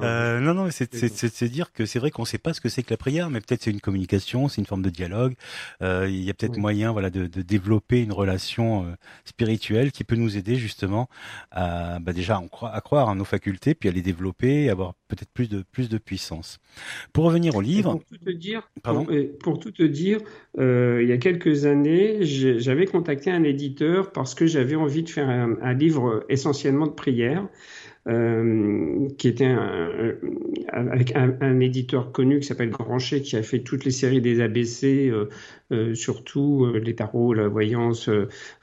Euh, 0.02 0.40
non 0.40 0.54
non, 0.54 0.68
c'est 0.70 0.92
c'est 0.92 1.48
dire 1.48 1.72
que 1.72 1.86
c'est 1.86 1.98
vrai 1.98 2.10
qu'on 2.10 2.24
sait 2.24 2.38
pas 2.38 2.52
ce 2.52 2.60
que 2.60 2.68
c'est 2.68 2.82
que 2.82 2.90
la 2.90 2.96
prière, 2.96 3.30
mais 3.30 3.40
peut-être 3.40 3.62
c'est 3.62 3.70
une 3.70 3.80
communication, 3.80 4.48
c'est 4.48 4.60
une 4.60 4.66
forme 4.66 4.82
de 4.82 4.90
dialogue. 4.90 5.34
Euh, 5.80 6.06
il 6.08 6.22
y 6.22 6.30
a 6.30 6.34
peut-être 6.34 6.58
moyen 6.58 6.92
voilà 6.92 7.10
de, 7.10 7.26
de, 7.26 7.42
développer 7.42 8.02
une 8.02 8.12
relation 8.12 8.84
euh, 8.84 8.94
spirituelle 9.24 9.92
qui 9.92 10.04
peut 10.04 10.16
nous 10.16 10.36
aider 10.36 10.56
justement 10.56 11.08
à 11.50 11.98
bah, 12.00 12.12
déjà 12.12 12.40
à 12.62 12.80
croire 12.80 13.08
à 13.08 13.14
nos 13.14 13.24
facultés, 13.24 13.74
puis 13.74 13.88
à 13.88 13.92
les 13.92 14.02
développer, 14.02 14.64
et 14.64 14.70
avoir 14.70 14.94
peut-être 15.08 15.30
plus 15.32 15.48
de 15.48 15.62
plus 15.72 15.88
de 15.88 15.98
puissance. 15.98 16.58
Pour 17.12 17.24
revenir 17.24 17.54
au 17.54 17.60
livre, 17.60 17.92
pour 17.92 18.04
tout 18.04 18.18
te 18.18 18.30
dire, 18.30 18.68
pour, 18.82 19.58
tout 19.60 19.70
te 19.70 19.82
dire, 19.82 20.18
euh, 20.58 21.00
il 21.02 21.08
y 21.08 21.12
a 21.12 21.18
quelques 21.18 21.66
années, 21.66 22.18
j'avais 22.24 22.86
contacté 22.86 23.30
un 23.30 23.44
éditeur 23.44 24.10
parce 24.10 24.34
que 24.34 24.46
j'avais 24.46 24.74
envie 24.74 25.04
de 25.04 25.08
faire 25.08 25.28
un, 25.28 25.72
livre 25.72 26.24
essentiellement 26.28 26.86
de 26.86 26.92
prières. 26.92 27.46
Euh, 28.08 29.08
qui 29.16 29.28
était 29.28 29.44
un, 29.44 30.16
avec 30.72 31.14
un, 31.14 31.60
éditeur 31.60 32.10
connu 32.10 32.40
qui 32.40 32.48
s'appelle 32.48 32.70
Grancher, 32.70 33.22
qui 33.22 33.36
a 33.36 33.44
fait 33.44 33.60
toutes 33.60 33.84
les 33.84 33.92
séries 33.92 34.20
des 34.20 34.40
ABC, 34.40 35.08
euh, 35.08 35.28
euh, 35.70 35.94
surtout 35.94 36.66
les 36.82 36.96
tarots, 36.96 37.32
la 37.32 37.46
voyance, 37.46 38.10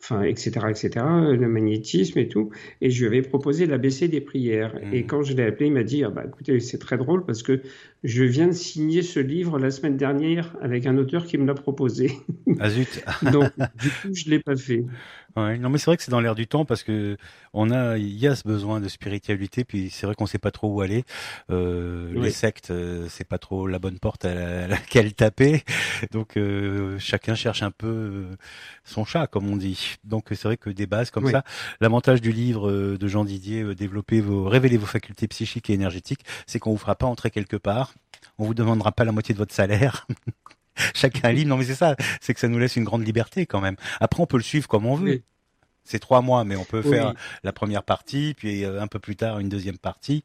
enfin, 0.01 0.23
etc., 0.23 0.65
etc., 0.69 0.89
le 1.37 1.47
magnétisme 1.47 2.19
et 2.19 2.27
tout. 2.27 2.49
Et 2.81 2.89
je 2.89 2.99
lui 2.99 3.07
avais 3.07 3.21
proposé 3.21 3.65
l'ABC 3.65 4.09
des 4.09 4.19
prières. 4.19 4.75
Mmh. 4.75 4.93
Et 4.93 5.05
quand 5.05 5.23
je 5.23 5.33
l'ai 5.33 5.43
appelé, 5.43 5.67
il 5.67 5.73
m'a 5.73 5.83
dit, 5.83 6.03
ah 6.03 6.09
bah, 6.09 6.25
écoutez, 6.27 6.59
c'est 6.59 6.79
très 6.79 6.97
drôle 6.97 7.25
parce 7.25 7.41
que 7.41 7.61
je 8.03 8.25
viens 8.25 8.47
de 8.47 8.53
signer 8.53 9.03
ce 9.03 9.21
livre 9.21 9.57
la 9.57 9.71
semaine 9.71 9.95
dernière 9.95 10.55
avec 10.61 10.85
un 10.85 10.97
auteur 10.97 11.25
qui 11.25 11.37
me 11.37 11.45
l'a 11.45 11.53
proposé. 11.53 12.11
Ah 12.59 12.69
zut 12.69 13.03
Donc, 13.31 13.51
du 13.57 13.89
coup, 13.89 14.13
je 14.13 14.29
l'ai 14.29 14.39
pas 14.39 14.57
fait. 14.57 14.83
Ouais, 15.35 15.57
non 15.57 15.69
mais 15.69 15.77
c'est 15.77 15.85
vrai 15.85 15.97
que 15.97 16.03
c'est 16.03 16.11
dans 16.11 16.19
l'air 16.19 16.35
du 16.35 16.47
temps 16.47 16.65
parce 16.65 16.83
que 16.83 17.17
on 17.53 17.71
a, 17.71 17.97
il 17.97 18.17
y 18.17 18.27
a 18.27 18.35
ce 18.35 18.47
besoin 18.47 18.79
de 18.79 18.87
spiritualité, 18.87 19.63
puis 19.63 19.89
c'est 19.89 20.05
vrai 20.05 20.15
qu'on 20.15 20.25
sait 20.25 20.37
pas 20.39 20.51
trop 20.51 20.67
où 20.67 20.81
aller. 20.81 21.03
Euh, 21.49 22.11
Les 22.15 22.31
sectes, 22.31 22.73
c'est 23.09 23.27
pas 23.27 23.37
trop 23.37 23.67
la 23.67 23.79
bonne 23.79 23.99
porte 23.99 24.25
à, 24.25 24.67
laquelle 24.67 25.13
taper. 25.13 25.63
Donc 26.11 26.37
euh, 26.37 26.97
chacun 26.99 27.35
cherche 27.35 27.63
un 27.63 27.71
peu 27.71 27.87
euh, 27.87 28.35
son 28.83 29.05
chat, 29.05 29.27
comme 29.27 29.49
on 29.49 29.57
dit. 29.57 29.97
Donc 30.03 30.27
c'est 30.29 30.43
vrai 30.43 30.57
que 30.57 30.69
des 30.69 30.85
bases 30.85 31.11
comme 31.11 31.29
ça. 31.29 31.43
L'avantage 31.81 32.21
du 32.21 32.31
livre 32.31 32.69
euh, 32.69 32.97
de 32.97 33.07
Jean 33.07 33.25
Didier, 33.25 33.61
euh, 33.61 33.75
développer 33.75 34.21
vos, 34.21 34.45
révéler 34.45 34.77
vos 34.77 34.85
facultés 34.85 35.27
psychiques 35.27 35.69
et 35.69 35.73
énergétiques, 35.73 36.21
c'est 36.47 36.59
qu'on 36.59 36.71
vous 36.71 36.77
fera 36.77 36.95
pas 36.95 37.07
entrer 37.07 37.31
quelque 37.31 37.57
part. 37.57 37.93
On 38.37 38.45
vous 38.45 38.53
demandera 38.53 38.91
pas 38.91 39.03
la 39.03 39.11
moitié 39.11 39.33
de 39.33 39.39
votre 39.39 39.53
salaire. 39.53 40.07
chacun 40.93 41.31
livre. 41.31 41.49
Non 41.49 41.57
mais 41.57 41.65
c'est 41.65 41.75
ça, 41.75 41.95
c'est 42.21 42.33
que 42.33 42.39
ça 42.39 42.47
nous 42.47 42.59
laisse 42.59 42.75
une 42.75 42.83
grande 42.83 43.05
liberté 43.05 43.45
quand 43.45 43.61
même. 43.61 43.75
Après 43.99 44.21
on 44.21 44.25
peut 44.25 44.37
le 44.37 44.43
suivre 44.43 44.67
comme 44.67 44.85
on 44.85 44.95
veut. 44.95 45.21
C'est 45.83 45.99
trois 45.99 46.21
mois, 46.21 46.43
mais 46.43 46.55
on 46.55 46.65
peut 46.65 46.83
faire 46.83 47.13
la 47.43 47.51
première 47.51 47.81
partie, 47.81 48.35
puis 48.37 48.63
un 48.63 48.87
peu 48.87 48.99
plus 48.99 49.15
tard 49.15 49.39
une 49.39 49.49
deuxième 49.49 49.79
partie. 49.79 50.23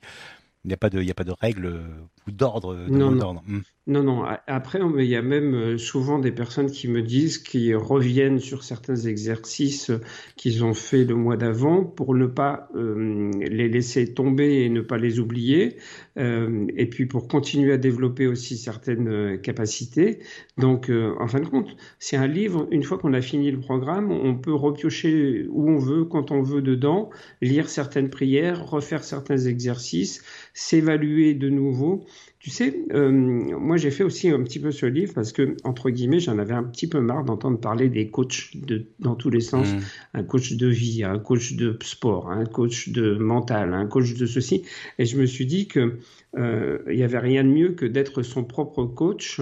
Il 0.64 0.68
n'y 0.68 0.74
a 0.74 0.76
pas 0.76 0.90
de, 0.90 1.00
il 1.00 1.06
y 1.06 1.10
a 1.10 1.14
pas 1.14 1.24
de 1.24 1.32
règles 1.32 1.82
ou 2.26 2.30
d'ordre. 2.30 2.74
Non, 2.88 3.10
non. 3.10 3.34
Hmm. 3.46 3.60
non, 3.86 4.02
non. 4.02 4.24
Après, 4.46 4.80
il 4.98 5.04
y 5.04 5.16
a 5.16 5.22
même 5.22 5.54
euh, 5.54 5.78
souvent 5.78 6.18
des 6.18 6.32
personnes 6.32 6.70
qui 6.70 6.88
me 6.88 7.02
disent 7.02 7.38
qu'ils 7.38 7.76
reviennent 7.76 8.38
sur 8.38 8.64
certains 8.64 8.96
exercices 8.96 9.90
qu'ils 10.36 10.64
ont 10.64 10.74
fait 10.74 11.04
le 11.04 11.14
mois 11.14 11.36
d'avant 11.36 11.84
pour 11.84 12.14
ne 12.14 12.26
pas 12.26 12.68
euh, 12.74 13.30
les 13.40 13.68
laisser 13.68 14.14
tomber 14.14 14.64
et 14.64 14.68
ne 14.70 14.80
pas 14.80 14.96
les 14.96 15.18
oublier, 15.18 15.76
euh, 16.18 16.66
et 16.76 16.86
puis 16.86 17.06
pour 17.06 17.28
continuer 17.28 17.72
à 17.72 17.78
développer 17.78 18.26
aussi 18.26 18.56
certaines 18.56 19.40
capacités. 19.40 20.20
Donc, 20.56 20.90
en 20.90 21.26
fin 21.26 21.40
de 21.40 21.46
compte, 21.46 21.76
c'est 21.98 22.16
un 22.16 22.26
livre. 22.26 22.68
Une 22.70 22.82
fois 22.82 22.98
qu'on 22.98 23.12
a 23.12 23.20
fini 23.20 23.50
le 23.50 23.60
programme, 23.60 24.10
on 24.10 24.34
peut 24.36 24.54
repiocher 24.54 25.46
où 25.50 25.68
on 25.68 25.78
veut, 25.78 26.04
quand 26.04 26.30
on 26.30 26.42
veut 26.42 26.62
dedans, 26.62 27.10
lire 27.42 27.68
certaines 27.68 28.08
prières, 28.08 28.66
refaire 28.66 29.04
certains 29.04 29.38
exercices, 29.38 30.22
s'évaluer 30.54 31.34
de 31.34 31.48
nouveau 31.48 32.04
tu 32.44 32.50
sais, 32.50 32.84
euh, 32.92 33.10
moi 33.10 33.78
j'ai 33.78 33.90
fait 33.90 34.04
aussi 34.04 34.28
un 34.28 34.42
petit 34.42 34.60
peu 34.60 34.70
ce 34.70 34.84
livre 34.84 35.14
parce 35.14 35.32
que, 35.32 35.56
entre 35.64 35.88
guillemets, 35.88 36.20
j'en 36.20 36.38
avais 36.38 36.52
un 36.52 36.62
petit 36.62 36.86
peu 36.86 37.00
marre 37.00 37.24
d'entendre 37.24 37.58
parler 37.58 37.88
des 37.88 38.10
coachs 38.10 38.50
de, 38.54 38.84
dans 38.98 39.14
tous 39.14 39.30
les 39.30 39.40
sens. 39.40 39.72
Mm. 39.72 39.78
Un 40.12 40.24
coach 40.24 40.52
de 40.52 40.66
vie, 40.66 41.04
un 41.04 41.18
coach 41.18 41.54
de 41.54 41.78
sport, 41.82 42.30
un 42.30 42.44
coach 42.44 42.90
de 42.90 43.14
mental, 43.14 43.72
un 43.72 43.86
coach 43.86 44.12
de 44.12 44.26
ceci. 44.26 44.62
Et 44.98 45.06
je 45.06 45.16
me 45.16 45.24
suis 45.24 45.46
dit 45.46 45.68
que 45.68 45.96
euh, 46.36 46.78
il 46.88 46.96
n'y 46.96 47.04
avait 47.04 47.18
rien 47.18 47.44
de 47.44 47.48
mieux 47.48 47.70
que 47.70 47.86
d'être 47.86 48.22
son 48.22 48.44
propre 48.44 48.84
coach 48.84 49.40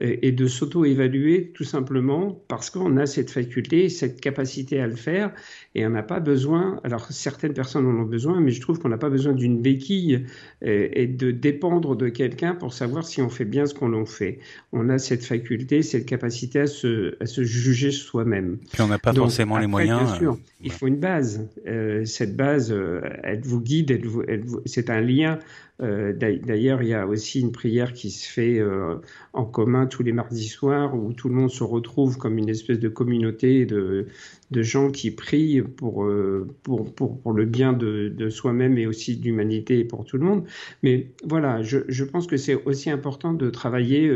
et, 0.00 0.32
de 0.32 0.46
s'auto-évaluer 0.46 1.52
tout 1.54 1.64
simplement 1.64 2.42
parce 2.48 2.70
qu'on 2.70 2.96
a 2.96 3.06
cette 3.06 3.30
faculté, 3.30 3.88
cette 3.90 4.20
capacité 4.20 4.80
à 4.80 4.86
le 4.86 4.96
faire 4.96 5.32
et 5.74 5.86
on 5.86 5.90
n'a 5.90 6.02
pas 6.02 6.18
besoin, 6.18 6.80
alors 6.82 7.06
certaines 7.12 7.52
personnes 7.52 7.86
en 7.86 8.00
ont 8.00 8.06
besoin, 8.06 8.40
mais 8.40 8.50
je 8.50 8.60
trouve 8.60 8.78
qu'on 8.78 8.88
n'a 8.88 8.98
pas 8.98 9.10
besoin 9.10 9.34
d'une 9.34 9.60
béquille 9.60 10.24
et, 10.62 11.06
de 11.06 11.30
dépendre 11.30 11.94
de 11.94 12.08
quelqu'un 12.08 12.54
pour 12.54 12.72
savoir 12.72 13.04
si 13.04 13.20
on 13.20 13.28
fait 13.28 13.44
bien 13.44 13.66
ce 13.66 13.74
qu'on 13.74 13.92
en 13.92 14.06
fait. 14.06 14.38
On 14.72 14.88
a 14.88 14.98
cette 14.98 15.24
faculté, 15.24 15.82
cette 15.82 16.06
capacité 16.06 16.60
à 16.60 16.66
se, 16.66 17.16
à 17.20 17.26
se 17.26 17.44
juger 17.44 17.90
soi-même. 17.90 18.58
Puis 18.72 18.82
on 18.82 18.88
n'a 18.88 18.98
pas 18.98 19.12
forcément 19.12 19.58
les 19.58 19.66
moyens. 19.66 20.04
Bien 20.04 20.14
sûr, 20.14 20.32
euh, 20.32 20.62
il 20.62 20.72
faut 20.72 20.86
une 20.86 21.00
base. 21.00 21.48
Euh, 21.66 22.04
cette 22.06 22.34
base, 22.34 22.74
elle 23.22 23.42
vous 23.42 23.60
guide, 23.60 23.90
elle 23.90 24.06
elle 24.28 24.44
c'est 24.64 24.88
un 24.88 25.00
lien 25.00 25.38
euh, 25.80 26.12
d'ailleurs, 26.12 26.82
il 26.82 26.88
y 26.88 26.94
a 26.94 27.06
aussi 27.06 27.40
une 27.40 27.50
prière 27.50 27.92
qui 27.92 28.10
se 28.10 28.28
fait 28.28 28.58
euh, 28.58 28.96
en 29.32 29.44
commun 29.44 29.86
tous 29.86 30.02
les 30.02 30.12
mardis 30.12 30.46
soirs 30.48 30.94
où 30.94 31.12
tout 31.12 31.28
le 31.28 31.34
monde 31.34 31.50
se 31.50 31.64
retrouve 31.64 32.18
comme 32.18 32.38
une 32.38 32.48
espèce 32.48 32.78
de 32.78 32.88
communauté 32.88 33.66
de, 33.66 34.06
gens 34.52 34.90
qui 34.90 35.10
prient 35.10 35.62
pour, 35.62 36.04
euh, 36.04 36.46
pour, 36.62 36.94
pour, 36.94 37.20
pour, 37.20 37.32
le 37.32 37.46
bien 37.46 37.72
de, 37.72 38.12
de 38.14 38.28
soi-même 38.30 38.76
et 38.78 38.86
aussi 38.86 39.16
de 39.16 39.24
l'humanité 39.24 39.80
et 39.80 39.84
pour 39.84 40.04
tout 40.04 40.18
le 40.18 40.24
monde. 40.24 40.44
Mais 40.82 41.08
voilà, 41.24 41.62
je, 41.62 41.78
je 41.88 42.04
pense 42.04 42.26
que 42.26 42.36
c'est 42.36 42.62
aussi 42.66 42.90
important 42.90 43.32
de 43.32 43.50
travailler 43.50 44.12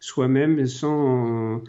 soi-même 0.00 0.66
sans 0.66 1.62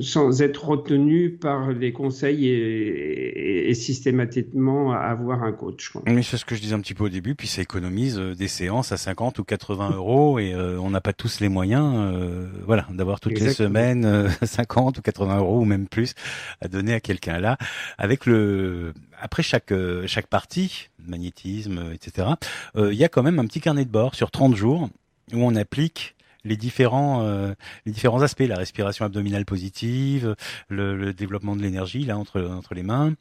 sans 0.00 0.42
être 0.42 0.64
retenu 0.64 1.30
par 1.30 1.72
les 1.72 1.92
conseils 1.92 2.48
et, 2.48 3.72
systématiquement 3.74 4.92
avoir 4.92 5.42
un 5.42 5.52
coach. 5.52 5.92
Mais 6.06 6.22
c'est 6.22 6.36
ce 6.36 6.44
que 6.44 6.54
je 6.54 6.60
disais 6.60 6.74
un 6.74 6.80
petit 6.80 6.94
peu 6.94 7.04
au 7.04 7.08
début, 7.08 7.34
puis 7.34 7.48
ça 7.48 7.62
économise 7.62 8.18
euh, 8.18 8.34
des 8.34 8.48
séances 8.48 8.92
à 8.92 8.96
50 8.96 9.38
ou 9.38 9.44
80 9.44 9.90
euros 9.94 10.38
et 10.38 10.52
euh, 10.52 10.78
on 10.78 10.90
n'a 10.90 11.00
pas 11.00 11.12
tous 11.12 11.40
les 11.40 11.48
moyens, 11.48 11.94
euh, 11.96 12.48
voilà, 12.66 12.86
d'avoir 12.90 13.20
toutes 13.20 13.38
les 13.38 13.52
semaines 13.52 14.28
50 14.42 14.98
ou 14.98 15.02
80 15.02 15.38
euros 15.38 15.60
ou 15.60 15.64
même 15.64 15.86
plus 15.86 16.14
à 16.60 16.68
donner 16.68 16.92
à 16.92 17.00
quelqu'un 17.00 17.38
là. 17.38 17.56
Avec 17.98 18.26
le, 18.26 18.92
après 19.20 19.42
chaque 19.42 19.72
chaque 20.06 20.26
partie, 20.26 20.88
magnétisme, 21.06 21.90
etc. 21.92 22.28
Il 22.76 22.94
y 22.94 23.04
a 23.04 23.08
quand 23.08 23.22
même 23.22 23.38
un 23.38 23.46
petit 23.46 23.60
carnet 23.60 23.84
de 23.84 23.90
bord 23.90 24.14
sur 24.14 24.30
30 24.30 24.54
jours 24.54 24.88
où 25.32 25.38
on 25.38 25.54
applique 25.54 26.14
les 26.44 26.56
différents 26.56 27.22
euh, 27.22 27.54
les 27.86 27.92
différents 27.92 28.22
aspects, 28.22 28.44
la 28.46 28.56
respiration 28.56 29.04
abdominale 29.04 29.44
positive, 29.44 30.34
le, 30.68 31.12
développement 31.12 31.56
de 31.56 31.62
l'énergie 31.62 32.04
là 32.04 32.18
entre 32.18 32.42
entre 32.42 32.74
les 32.74 32.82
mains. 32.82 33.14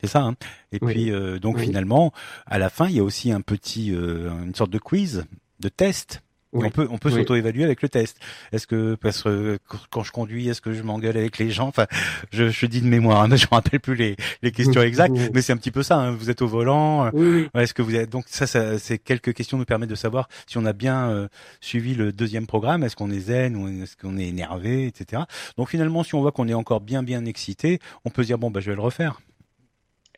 C'est 0.00 0.08
ça. 0.08 0.22
Hein 0.22 0.34
Et 0.72 0.80
puis 0.80 1.10
euh, 1.10 1.38
donc 1.38 1.58
finalement, 1.58 2.12
à 2.46 2.58
la 2.58 2.70
fin, 2.70 2.88
il 2.88 2.96
y 2.96 3.00
a 3.00 3.04
aussi 3.04 3.32
un 3.32 3.40
petit 3.40 3.92
euh, 3.94 4.30
une 4.44 4.54
sorte 4.54 4.70
de 4.70 4.78
quiz, 4.78 5.24
de 5.60 5.68
test 5.68 6.22
on 6.52 6.70
peut 6.70 6.88
on 6.90 6.98
peut 6.98 7.10
s'auto-évaluer 7.10 7.64
avec 7.64 7.82
le 7.82 7.88
test. 7.88 8.18
Est-ce 8.52 8.66
que 8.66 8.94
parce 8.96 9.22
que 9.22 9.58
quand 9.90 10.02
je 10.02 10.12
conduis, 10.12 10.48
est-ce 10.48 10.60
que 10.60 10.72
je 10.72 10.82
m'engueule 10.82 11.16
avec 11.16 11.38
les 11.38 11.50
gens? 11.50 11.68
Enfin, 11.68 11.86
je, 12.32 12.48
je 12.48 12.66
dis 12.66 12.80
de 12.80 12.86
mémoire, 12.86 13.22
hein, 13.22 13.28
mais 13.28 13.36
je 13.36 13.46
me 13.46 13.54
rappelle 13.54 13.80
plus 13.80 13.94
les, 13.94 14.16
les 14.42 14.52
questions 14.52 14.82
exactes. 14.82 15.14
mais 15.32 15.42
c'est 15.42 15.52
un 15.52 15.56
petit 15.56 15.70
peu 15.70 15.82
ça. 15.82 15.96
Hein. 15.96 16.12
Vous 16.12 16.30
êtes 16.30 16.42
au 16.42 16.48
volant. 16.48 17.10
Euh, 17.14 17.48
est-ce 17.54 17.74
que 17.74 17.82
vous 17.82 17.94
êtes 17.94 18.10
donc 18.10 18.24
ça, 18.28 18.46
ça 18.46 18.78
c'est 18.78 18.98
quelques 18.98 19.32
questions 19.34 19.58
nous 19.58 19.64
permettent 19.64 19.90
de 19.90 19.94
savoir 19.94 20.28
si 20.46 20.58
on 20.58 20.64
a 20.64 20.72
bien 20.72 21.10
euh, 21.10 21.28
suivi 21.60 21.94
le 21.94 22.12
deuxième 22.12 22.46
programme. 22.46 22.82
Est-ce 22.82 22.96
qu'on 22.96 23.10
est 23.10 23.20
zen 23.20 23.56
ou 23.56 23.82
est-ce 23.82 23.96
qu'on 23.96 24.18
est 24.18 24.26
énervé, 24.26 24.86
etc. 24.86 25.22
Donc 25.56 25.68
finalement, 25.68 26.02
si 26.02 26.14
on 26.14 26.20
voit 26.20 26.32
qu'on 26.32 26.48
est 26.48 26.54
encore 26.54 26.80
bien 26.80 27.02
bien 27.02 27.24
excité, 27.24 27.78
on 28.04 28.10
peut 28.10 28.22
se 28.22 28.28
dire 28.28 28.38
bon 28.38 28.50
bah 28.50 28.60
je 28.60 28.70
vais 28.70 28.76
le 28.76 28.82
refaire. 28.82 29.20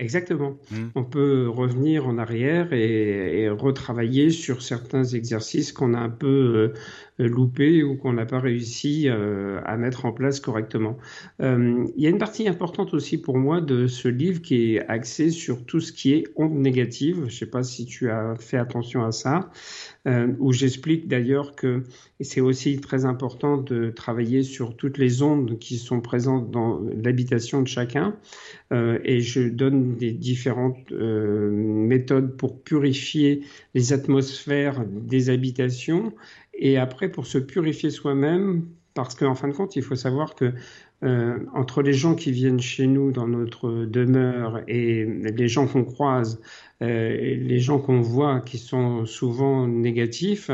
Exactement. 0.03 0.59
Mmh. 0.73 0.77
On 0.97 1.05
peut 1.05 1.49
revenir 1.49 2.09
en 2.09 2.19
arrière 2.19 2.73
et, 2.73 3.49
retravailler 3.49 4.31
sur 4.31 4.61
certains 4.61 5.05
exercices 5.05 5.73
qu'on 5.73 5.95
a 5.95 5.99
un 5.99 6.11
peu 6.11 6.73
euh, 7.23 7.29
loupés 7.29 7.83
ou 7.83 7.97
qu'on 7.97 8.13
n'a 8.13 8.27
pas 8.27 8.41
réussi 8.41 9.09
euh, 9.09 9.61
à 9.65 9.77
mettre 9.77 10.05
en 10.05 10.13
place 10.13 10.41
correctement. 10.41 10.99
Euh, 11.41 11.87
il 11.97 12.03
y 12.03 12.07
a 12.07 12.11
une 12.11 12.19
partie 12.19 12.49
importante 12.49 12.95
aussi 12.95 13.19
pour 13.19 13.39
moi 13.39 13.61
de 13.61 13.87
ce 13.87 14.09
livre 14.09 14.43
qui 14.43 14.75
est 14.75 14.87
axé 14.89 15.31
sur 15.31 15.65
tout 15.65 15.81
ce 15.81 15.93
qui 15.93 16.13
est 16.13 16.25
ondes 16.37 16.55
négatives. 16.55 17.17
Je 17.21 17.25
ne 17.25 17.31
sais 17.31 17.47
pas 17.47 17.63
si 17.63 17.87
tu 17.87 18.11
as 18.11 18.35
fait 18.37 18.59
attention 18.59 19.05
à 19.05 19.13
ça. 19.13 19.51
où 20.41 20.53
j'explique 20.53 21.07
d'ailleurs 21.07 21.55
que 21.55 21.85
c'est 22.21 22.41
aussi 22.41 22.81
très 22.81 23.05
important 23.05 23.57
de 23.57 23.91
travailler 23.91 24.43
sur 24.43 24.77
toutes 24.77 24.99
les 24.99 25.23
ondes 25.23 25.59
qui 25.61 25.77
sont 25.77 26.01
présentes 26.01 26.51
dans 26.51 26.81
l'habitation 27.05 27.63
de 27.63 27.69
chacun. 27.69 28.17
et 28.73 29.21
je 29.21 29.49
donne 29.49 29.97
des 29.97 30.13
différentes 30.13 30.91
méthodes 30.91 32.37
pour 32.37 32.61
purifier 32.63 33.43
les 33.75 33.93
atmosphères 33.93 34.85
des 34.89 35.31
habitations 35.31 36.13
et 36.55 36.79
après 36.79 37.11
pour 37.11 37.27
se 37.27 37.39
purifier 37.39 37.91
soi-même 37.91 38.67
parce 38.95 39.15
qu'en 39.15 39.35
fin 39.35 39.49
de 39.49 39.55
compte, 39.55 39.77
il 39.77 39.83
faut 39.83 39.97
savoir 39.97 40.35
que 40.35 40.53
euh, 41.03 41.39
entre 41.55 41.83
les 41.83 41.95
gens 41.95 42.15
qui 42.15 42.31
viennent 42.31 42.61
chez 42.61 42.87
nous 42.87 43.11
dans 43.11 43.27
notre 43.27 43.87
demeure 43.87 44.61
et 44.69 45.05
les 45.05 45.49
gens 45.49 45.67
qu'on 45.67 45.85
croise, 45.85 46.41
euh, 46.83 47.37
les 47.37 47.59
gens 47.59 47.79
qu'on 47.79 48.01
voit 48.01 48.41
qui 48.41 48.59
sont 48.59 49.05
souvent 49.07 49.67
négatifs, 49.67 50.51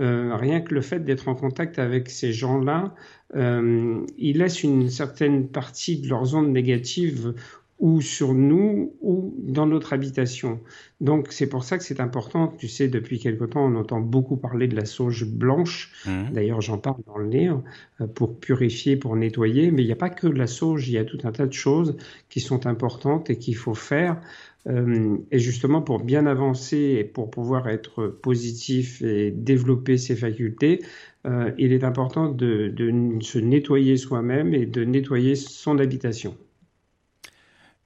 euh, 0.00 0.36
rien 0.36 0.60
que 0.60 0.74
le 0.74 0.82
fait 0.82 1.00
d'être 1.00 1.28
en 1.28 1.34
contact 1.34 1.78
avec 1.78 2.10
ces 2.10 2.32
gens-là, 2.32 2.94
euh, 3.34 4.04
ils 4.16 4.38
laissent 4.38 4.62
une 4.62 4.88
certaine 4.88 5.48
partie 5.48 6.00
de 6.00 6.08
leurs 6.08 6.34
ondes 6.34 6.50
négatives 6.50 7.34
ou 7.78 8.00
sur 8.00 8.34
nous 8.34 8.92
ou 9.00 9.34
dans 9.38 9.66
notre 9.66 9.92
habitation. 9.92 10.60
Donc 11.00 11.28
c'est 11.30 11.48
pour 11.48 11.62
ça 11.62 11.78
que 11.78 11.84
c'est 11.84 12.00
important. 12.00 12.52
Tu 12.58 12.66
sais, 12.66 12.88
depuis 12.88 13.20
quelque 13.20 13.44
temps, 13.44 13.64
on 13.64 13.76
entend 13.76 14.00
beaucoup 14.00 14.36
parler 14.36 14.66
de 14.66 14.74
la 14.74 14.84
sauge 14.84 15.24
blanche. 15.24 15.92
Mmh. 16.06 16.32
D'ailleurs, 16.32 16.60
j'en 16.60 16.78
parle 16.78 17.02
dans 17.06 17.18
le 17.18 17.28
livre 17.28 17.62
euh, 18.00 18.06
pour 18.08 18.38
purifier, 18.38 18.96
pour 18.96 19.14
nettoyer. 19.14 19.70
Mais 19.70 19.82
il 19.82 19.86
n'y 19.86 19.92
a 19.92 19.96
pas 19.96 20.10
que 20.10 20.26
la 20.26 20.48
sauge. 20.48 20.88
Il 20.88 20.94
y 20.94 20.98
a 20.98 21.04
tout 21.04 21.18
un 21.22 21.30
tas 21.30 21.46
de 21.46 21.52
choses 21.52 21.96
qui 22.28 22.40
sont 22.40 22.66
importantes 22.66 23.30
et 23.30 23.38
qu'il 23.38 23.56
faut 23.56 23.74
faire. 23.74 24.20
Euh, 24.66 25.16
et 25.30 25.38
justement, 25.38 25.80
pour 25.80 26.00
bien 26.00 26.26
avancer 26.26 26.96
et 26.98 27.04
pour 27.04 27.30
pouvoir 27.30 27.68
être 27.68 28.08
positif 28.08 29.02
et 29.02 29.30
développer 29.30 29.98
ses 29.98 30.16
facultés, 30.16 30.82
euh, 31.26 31.52
il 31.58 31.72
est 31.72 31.84
important 31.84 32.28
de, 32.28 32.68
de 32.68 33.22
se 33.22 33.38
nettoyer 33.38 33.96
soi-même 33.96 34.52
et 34.52 34.66
de 34.66 34.84
nettoyer 34.84 35.36
son 35.36 35.78
habitation. 35.78 36.36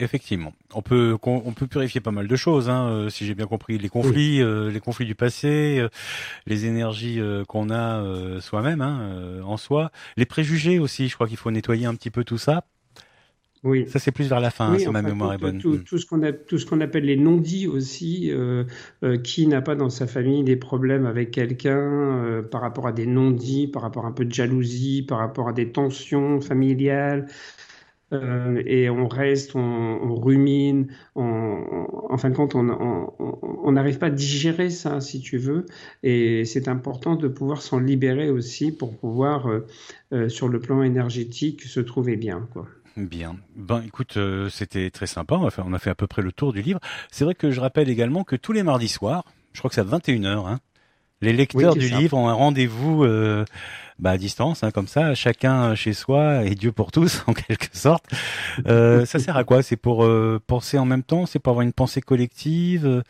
Effectivement, 0.02 0.52
on 0.74 0.82
peut 0.82 1.16
on 1.22 1.52
peut 1.52 1.68
purifier 1.68 2.00
pas 2.00 2.10
mal 2.10 2.26
de 2.26 2.34
choses, 2.34 2.68
hein, 2.68 2.88
euh, 2.88 3.08
si 3.08 3.24
j'ai 3.24 3.36
bien 3.36 3.46
compris 3.46 3.78
les 3.78 3.88
conflits, 3.88 4.42
euh, 4.42 4.68
les 4.68 4.80
conflits 4.80 5.06
du 5.06 5.14
passé, 5.14 5.78
euh, 5.78 5.88
les 6.44 6.66
énergies 6.66 7.20
qu'on 7.46 7.70
a 7.70 8.40
soi-même, 8.40 8.80
hein, 8.80 9.40
en 9.44 9.56
soi, 9.56 9.92
les 10.16 10.26
préjugés 10.26 10.80
aussi. 10.80 11.08
Je 11.08 11.14
crois 11.14 11.28
qu'il 11.28 11.36
faut 11.36 11.52
nettoyer 11.52 11.86
un 11.86 11.94
petit 11.94 12.10
peu 12.10 12.24
tout 12.24 12.38
ça. 12.38 12.64
Oui. 13.62 13.86
Ça 13.88 14.00
c'est 14.00 14.10
plus 14.10 14.28
vers 14.28 14.40
la 14.40 14.50
fin, 14.50 14.72
hein, 14.72 14.78
si 14.78 14.88
ma 14.88 15.02
mémoire 15.02 15.34
est 15.34 15.38
bonne. 15.38 15.58
Tout, 15.58 15.74
mm. 15.74 15.84
tout 15.84 15.98
ce 15.98 16.04
qu'on 16.04 16.24
a, 16.24 16.32
tout 16.32 16.58
ce 16.58 16.66
qu'on 16.66 16.80
appelle 16.80 17.04
les 17.04 17.16
non-dits 17.16 17.68
aussi. 17.68 18.32
qui 19.22 19.46
n'a 19.46 19.62
pas 19.62 19.76
dans 19.76 19.90
sa 19.90 20.08
famille 20.08 20.42
des 20.42 20.56
problèmes 20.56 21.06
avec 21.06 21.30
quelqu'un 21.30 22.42
par 22.50 22.60
rapport 22.60 22.88
à 22.88 22.92
des 22.92 23.06
non-dits, 23.06 23.68
par 23.68 23.82
rapport 23.82 24.04
à 24.04 24.08
un 24.08 24.12
peu 24.12 24.24
de 24.24 24.34
jalousie, 24.34 25.02
par 25.02 25.18
rapport 25.18 25.48
à 25.48 25.52
des 25.52 25.70
tensions 25.70 26.40
familiales. 26.40 27.28
Euh, 28.12 28.62
et 28.66 28.90
on 28.90 29.08
reste, 29.08 29.54
on, 29.54 30.14
rumine, 30.14 30.88
en 31.14 32.16
fin 32.18 32.30
de 32.30 32.36
compte, 32.36 32.54
on 32.54 33.72
n'arrive 33.72 33.98
pas 33.98 34.06
à 34.06 34.10
digérer 34.10 34.70
ça, 34.70 35.00
si 35.00 35.20
tu 35.20 35.38
veux, 35.38 35.66
et 36.02 36.44
c'est 36.44 36.68
important 36.68 37.16
de 37.16 37.28
pouvoir 37.28 37.62
s'en 37.62 37.78
libérer 37.78 38.30
aussi 38.30 38.70
pour 38.70 38.96
pouvoir, 38.96 39.48
euh, 39.48 39.66
euh, 40.12 40.28
sur 40.28 40.48
le 40.48 40.60
plan 40.60 40.82
énergétique, 40.82 41.62
se 41.62 41.80
trouver 41.80 42.16
bien, 42.16 42.48
quoi. 42.52 42.66
Bien. 42.98 43.36
Ben, 43.56 43.82
écoute, 43.86 44.18
c'était 44.50 44.90
très 44.90 45.06
sympa. 45.06 45.36
On 45.36 45.46
a, 45.46 45.50
fait, 45.50 45.62
on 45.64 45.72
a 45.72 45.78
fait 45.78 45.88
à 45.88 45.94
peu 45.94 46.06
près 46.06 46.20
le 46.20 46.30
tour 46.30 46.52
du 46.52 46.60
livre. 46.60 46.78
C'est 47.10 47.24
vrai 47.24 47.34
que 47.34 47.50
je 47.50 47.58
rappelle 47.58 47.88
également 47.88 48.22
que 48.22 48.36
tous 48.36 48.52
les 48.52 48.62
mardis 48.62 48.88
soirs, 48.88 49.24
je 49.54 49.60
crois 49.60 49.70
que 49.70 49.74
c'est 49.74 49.80
à 49.80 49.84
21h, 49.84 50.46
hein, 50.46 50.60
les 51.22 51.32
lecteurs 51.32 51.76
du 51.76 51.88
livre 51.88 52.18
ont 52.18 52.28
un 52.28 52.34
rendez-vous 52.34 53.04
euh, 53.04 53.44
bah, 53.98 54.10
à 54.10 54.18
distance, 54.18 54.64
hein, 54.64 54.72
comme 54.72 54.88
ça, 54.88 55.14
chacun 55.14 55.74
chez 55.76 55.92
soi 55.92 56.44
et 56.44 56.54
Dieu 56.54 56.72
pour 56.72 56.90
tous, 56.90 57.22
en 57.28 57.32
quelque 57.32 57.68
sorte. 57.72 58.04
Euh, 58.66 59.06
ça 59.06 59.18
sert 59.18 59.36
à 59.36 59.44
quoi? 59.44 59.62
C'est 59.62 59.76
pour 59.76 60.04
euh, 60.04 60.40
penser 60.46 60.78
en 60.78 60.84
même 60.84 61.04
temps? 61.04 61.24
C'est 61.24 61.38
pour 61.38 61.52
avoir 61.52 61.62
une 61.62 61.72
pensée 61.72 62.00
collective 62.00 63.02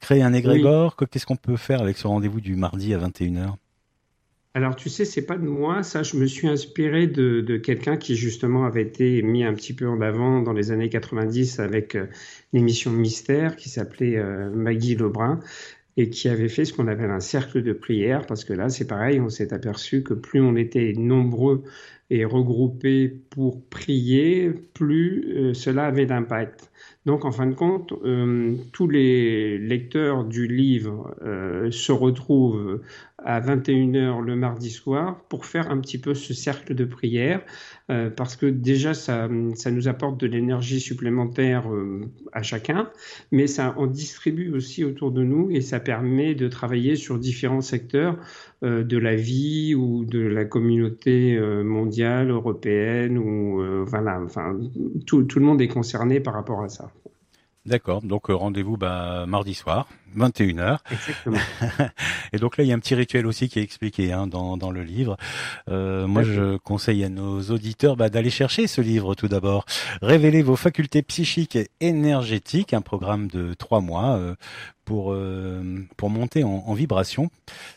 Créer 0.00 0.22
un 0.22 0.34
égrégore? 0.34 0.96
Qu'est-ce 1.10 1.26
qu'on 1.26 1.36
peut 1.36 1.56
faire 1.56 1.80
avec 1.80 1.96
ce 1.96 2.06
rendez-vous 2.06 2.40
du 2.40 2.54
mardi 2.54 2.94
à 2.94 2.98
21h 2.98 3.54
alors 4.56 4.76
tu 4.76 4.88
sais, 4.88 5.04
c'est 5.04 5.26
pas 5.26 5.36
de 5.36 5.48
moi, 5.48 5.82
ça. 5.82 6.04
Je 6.04 6.16
me 6.16 6.26
suis 6.26 6.46
inspiré 6.46 7.08
de, 7.08 7.40
de 7.40 7.56
quelqu'un 7.56 7.96
qui 7.96 8.14
justement 8.14 8.66
avait 8.66 8.82
été 8.82 9.20
mis 9.20 9.42
un 9.42 9.52
petit 9.52 9.72
peu 9.72 9.88
en 9.88 10.00
avant 10.00 10.42
dans 10.42 10.52
les 10.52 10.70
années 10.70 10.88
90 10.88 11.58
avec 11.58 11.98
l'émission 12.52 12.92
Mystère 12.92 13.56
qui 13.56 13.68
s'appelait 13.68 14.22
Maggie 14.52 14.94
Lebrun 14.94 15.40
et 15.96 16.10
qui 16.10 16.28
avait 16.28 16.48
fait 16.48 16.64
ce 16.64 16.72
qu'on 16.72 16.88
appelle 16.88 17.10
un 17.10 17.20
cercle 17.20 17.62
de 17.62 17.72
prière, 17.72 18.26
parce 18.26 18.44
que 18.44 18.52
là, 18.52 18.68
c'est 18.68 18.86
pareil, 18.86 19.20
on 19.20 19.28
s'est 19.28 19.52
aperçu 19.52 20.02
que 20.02 20.14
plus 20.14 20.40
on 20.40 20.56
était 20.56 20.92
nombreux 20.96 21.64
et 22.10 22.24
regroupés 22.24 23.08
pour 23.08 23.64
prier, 23.68 24.50
plus 24.74 25.24
euh, 25.34 25.54
cela 25.54 25.86
avait 25.86 26.06
d'impact. 26.06 26.70
Donc, 27.06 27.24
en 27.24 27.32
fin 27.32 27.46
de 27.46 27.54
compte, 27.54 27.92
euh, 28.04 28.54
tous 28.72 28.88
les 28.88 29.58
lecteurs 29.58 30.24
du 30.24 30.46
livre 30.46 31.14
euh, 31.22 31.70
se 31.70 31.92
retrouvent 31.92 32.80
à 33.18 33.40
21h 33.40 34.22
le 34.22 34.36
mardi 34.36 34.70
soir 34.70 35.20
pour 35.28 35.46
faire 35.46 35.70
un 35.70 35.80
petit 35.80 35.98
peu 35.98 36.14
ce 36.14 36.34
cercle 36.34 36.74
de 36.74 36.84
prière, 36.84 37.40
parce 38.16 38.36
que 38.36 38.44
déjà, 38.44 38.92
ça, 38.92 39.30
ça 39.54 39.70
nous 39.70 39.88
apporte 39.88 40.20
de 40.20 40.26
l'énergie 40.26 40.80
supplémentaire 40.80 41.64
à 42.32 42.42
chacun, 42.42 42.90
mais 43.32 43.46
ça 43.46 43.74
en 43.78 43.86
distribue 43.86 44.52
aussi 44.52 44.84
autour 44.84 45.10
de 45.10 45.22
nous 45.22 45.50
et 45.50 45.62
ça 45.62 45.80
permet 45.80 46.34
de 46.34 46.48
travailler 46.48 46.96
sur 46.96 47.18
différents 47.18 47.62
secteurs 47.62 48.18
de 48.62 48.98
la 48.98 49.16
vie 49.16 49.74
ou 49.74 50.04
de 50.04 50.20
la 50.20 50.44
communauté 50.44 51.38
mondiale, 51.40 51.93
européenne, 52.02 53.18
ou 53.18 53.84
voilà, 53.84 54.20
enfin, 54.20 54.58
tout, 55.06 55.24
tout 55.24 55.38
le 55.38 55.44
monde 55.44 55.60
est 55.60 55.68
concerné 55.68 56.20
par 56.20 56.34
rapport 56.34 56.62
à 56.62 56.68
ça. 56.68 56.90
D'accord, 57.66 58.02
donc 58.02 58.28
euh, 58.28 58.34
rendez-vous 58.34 58.76
bah, 58.76 59.24
mardi 59.26 59.54
soir, 59.54 59.88
21h. 60.18 60.80
Exactement. 60.92 61.38
Et 62.34 62.36
donc 62.36 62.58
là, 62.58 62.64
il 62.64 62.66
y 62.66 62.72
a 62.72 62.74
un 62.74 62.78
petit 62.78 62.94
rituel 62.94 63.26
aussi 63.26 63.48
qui 63.48 63.58
est 63.58 63.62
expliqué 63.62 64.12
hein, 64.12 64.26
dans, 64.26 64.58
dans 64.58 64.70
le 64.70 64.82
livre. 64.82 65.16
Euh, 65.70 66.06
moi, 66.06 66.22
je 66.24 66.58
conseille 66.58 67.02
à 67.04 67.08
nos 67.08 67.40
auditeurs 67.40 67.96
bah, 67.96 68.10
d'aller 68.10 68.28
chercher 68.28 68.66
ce 68.66 68.82
livre 68.82 69.14
tout 69.14 69.28
d'abord. 69.28 69.64
Révéler 70.02 70.42
vos 70.42 70.56
facultés 70.56 71.00
psychiques 71.00 71.56
et 71.56 71.70
énergétiques, 71.80 72.74
un 72.74 72.82
programme 72.82 73.28
de 73.28 73.54
trois 73.54 73.80
mois 73.80 74.16
euh, 74.16 74.34
pour 74.84 75.16
pour 75.96 76.10
monter 76.10 76.44
en, 76.44 76.64
en 76.66 76.74
vibration. 76.74 77.30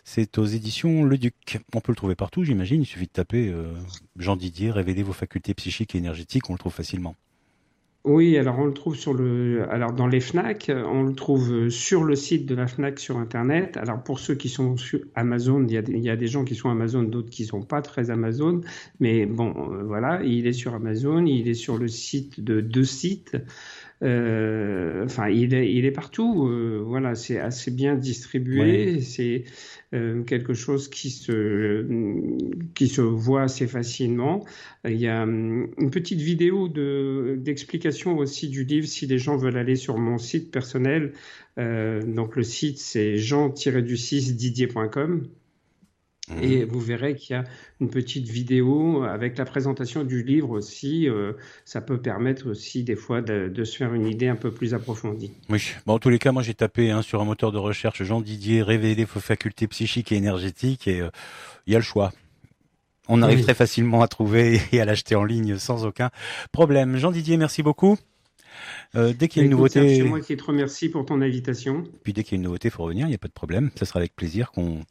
C'est 0.04 0.38
aux 0.38 0.45
éditions 0.45 1.04
Le 1.04 1.17
Duc. 1.17 1.60
On 1.73 1.80
peut 1.80 1.93
le 1.93 1.95
trouver 1.95 2.15
partout, 2.15 2.43
j'imagine. 2.43 2.82
Il 2.82 2.86
suffit 2.86 3.06
de 3.06 3.12
taper 3.12 3.56
Jean 4.17 4.36
Didier, 4.36 4.69
révéler 4.71 5.04
vos 5.04 5.13
facultés 5.13 5.54
psychiques 5.54 5.95
et 5.95 6.00
énergétiques, 6.00 6.50
on 6.50 6.54
le 6.54 6.60
trouve 6.60 6.73
facilement. 6.73 7.15
Oui, 8.08 8.38
alors 8.38 8.58
on 8.58 8.63
le 8.67 8.74
trouve 8.74 8.96
sur 8.96 9.13
le, 9.13 9.70
alors 9.70 9.91
dans 9.91 10.08
les 10.08 10.22
Fnac, 10.22 10.72
on 10.74 11.04
le 11.04 11.13
trouve 11.13 11.67
sur 11.67 12.06
le 12.06 12.15
site 12.15 12.46
de 12.46 12.56
la 12.56 12.65
Fnac 12.65 13.02
sur 13.02 13.17
Internet. 13.17 13.76
Alors 13.76 14.02
pour 14.02 14.20
ceux 14.20 14.36
qui 14.36 14.48
sont 14.48 14.78
sur 14.78 15.02
Amazon, 15.13 15.67
il 15.67 15.74
y 15.74 16.10
a, 16.10 16.15
des 16.15 16.28
gens 16.28 16.46
qui 16.46 16.56
sont 16.56 16.70
Amazon, 16.70 17.04
d'autres 17.04 17.30
qui 17.30 17.43
sont 17.43 17.63
pas 17.63 17.82
très 17.82 18.10
Amazon, 18.10 18.62
mais 19.02 19.26
bon, 19.26 19.54
euh, 19.74 19.84
voilà, 19.84 20.24
il 20.24 20.48
est 20.48 20.54
sur 20.54 20.74
Amazon, 20.74 21.26
il 21.26 21.50
est 21.50 21.54
sur 21.54 21.78
le 21.78 21.89
site 21.89 22.39
de 22.39 22.62
deux 22.62 22.86
sites. 22.86 23.36
Euh, 24.03 25.05
enfin, 25.05 25.29
il 25.29 25.53
est, 25.53 25.73
il 25.73 25.86
est 25.86 25.91
partout. 25.91 26.47
Euh, 26.47 26.81
voilà, 26.86 27.15
c'est 27.15 27.39
assez 27.39 27.71
bien 27.71 27.95
distribué. 27.95 29.01
C'est 29.01 29.45
euh, 29.93 30.23
quelque 30.23 30.53
chose 30.53 30.89
qui 30.89 31.10
se, 31.10 31.86
qui 32.73 32.88
se 32.88 33.01
voit 33.01 33.43
assez 33.43 33.67
facilement. 33.67 34.45
Il 34.86 34.97
y 34.97 35.07
a 35.07 35.23
hum, 35.23 35.69
une 35.77 35.91
petite 35.91 36.21
vidéo 36.21 36.67
d'explication 37.38 38.17
aussi 38.17 38.49
du 38.49 38.63
livre 38.63 38.88
si 38.88 39.07
les 39.07 39.17
gens 39.17 39.38
veulent 39.38 39.57
aller 39.57 39.75
sur 39.75 39.97
mon 39.97 40.17
site 40.17 40.51
personnel. 40.51 41.13
donc 41.57 42.36
le 42.36 42.43
site 42.43 42.79
c'est 42.79 43.17
jean-du6didier.com. 43.17 45.27
Et 46.41 46.65
mmh. 46.65 46.69
vous 46.69 46.79
verrez 46.79 47.15
qu'il 47.15 47.35
y 47.35 47.39
a 47.39 47.43
une 47.79 47.89
petite 47.89 48.27
vidéo 48.27 49.03
avec 49.03 49.37
la 49.37 49.45
présentation 49.45 50.03
du 50.03 50.23
livre 50.23 50.49
aussi. 50.49 51.07
Euh, 51.07 51.33
ça 51.63 51.79
peut 51.79 52.01
permettre 52.01 52.49
aussi 52.49 52.83
des 52.83 52.97
fois 52.97 53.21
de, 53.21 53.63
se 53.63 53.77
faire 53.77 53.93
une 53.93 54.05
idée 54.05 54.27
un 54.27 54.35
peu 54.35 54.51
plus 54.51 54.73
approfondie. 54.73 55.31
Oui, 55.49 55.71
bon, 55.85 55.93
en 55.93 55.99
tous 55.99 56.09
les 56.09 56.19
cas, 56.19 56.33
moi 56.33 56.43
j'ai 56.43 56.53
tapé 56.53 56.91
hein, 56.91 57.01
sur 57.01 57.21
un 57.21 57.25
moteur 57.25 57.51
de 57.51 57.57
recherche 57.57 58.03
Jean 58.03 58.19
Didier, 58.19 58.61
révéler 58.61 59.05
vos 59.05 59.21
facultés 59.21 59.67
psychiques 59.67 60.11
et 60.11 60.15
énergétiques 60.15 60.87
et 60.87 60.99
euh, 60.99 61.09
il 61.65 61.73
y 61.73 61.75
a 61.75 61.79
le 61.79 61.83
choix. 61.83 62.11
On 63.07 63.21
arrive 63.21 63.41
très 63.43 63.53
facilement 63.53 64.01
à 64.01 64.09
trouver 64.09 64.59
et 64.73 64.81
à 64.81 64.85
l'acheter 64.85 65.15
en 65.15 65.23
ligne 65.23 65.57
sans 65.57 65.85
aucun 65.85 66.09
problème. 66.51 66.97
Jean 66.97 67.11
Didier, 67.11 67.37
merci 67.37 67.63
beaucoup. 67.63 67.97
Euh, 68.95 69.13
dès 69.17 69.27
qu'il 69.27 69.41
y 69.41 69.43
a 69.43 69.45
une 69.45 69.51
nouveauté. 69.51 69.97
C'est 69.97 70.03
moi 70.03 70.21
qui 70.21 70.36
te 70.36 70.43
remercie 70.43 70.89
pour 70.89 71.05
ton 71.05 71.21
invitation. 71.21 71.83
Puis 72.03 72.13
dès 72.13 72.23
qu'il 72.23 72.33
y 72.33 72.36
a 72.36 72.38
une 72.38 72.43
nouveauté, 72.43 72.69
il 72.69 72.71
faut 72.71 72.83
revenir, 72.83 73.05
il 73.05 73.10
n'y 73.10 73.15
a 73.15 73.19
pas 73.19 73.27
de 73.27 73.33
problème. 73.33 73.69
Ce 73.77 73.86
sera 73.86 73.99
avec 73.99 74.15
plaisir 74.15 74.51
qu'on 74.51 74.81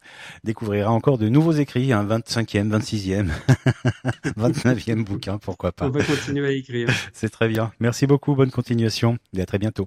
découvrira 0.44 0.90
encore 0.90 1.18
de 1.18 1.28
nouveaux 1.28 1.52
écrits, 1.52 1.92
un 1.92 2.04
25e, 2.04 2.68
26e, 2.70 3.28
29e 4.36 5.04
bouquin, 5.04 5.38
pourquoi 5.38 5.72
pas. 5.72 5.86
On 5.86 5.90
va 5.90 6.04
continuer 6.04 6.46
à 6.46 6.52
écrire. 6.52 6.88
C'est 7.12 7.30
très 7.30 7.48
bien. 7.48 7.72
Merci 7.80 8.06
beaucoup, 8.06 8.34
bonne 8.34 8.50
continuation 8.50 9.18
et 9.34 9.40
à 9.40 9.46
très 9.46 9.58
bientôt. 9.58 9.86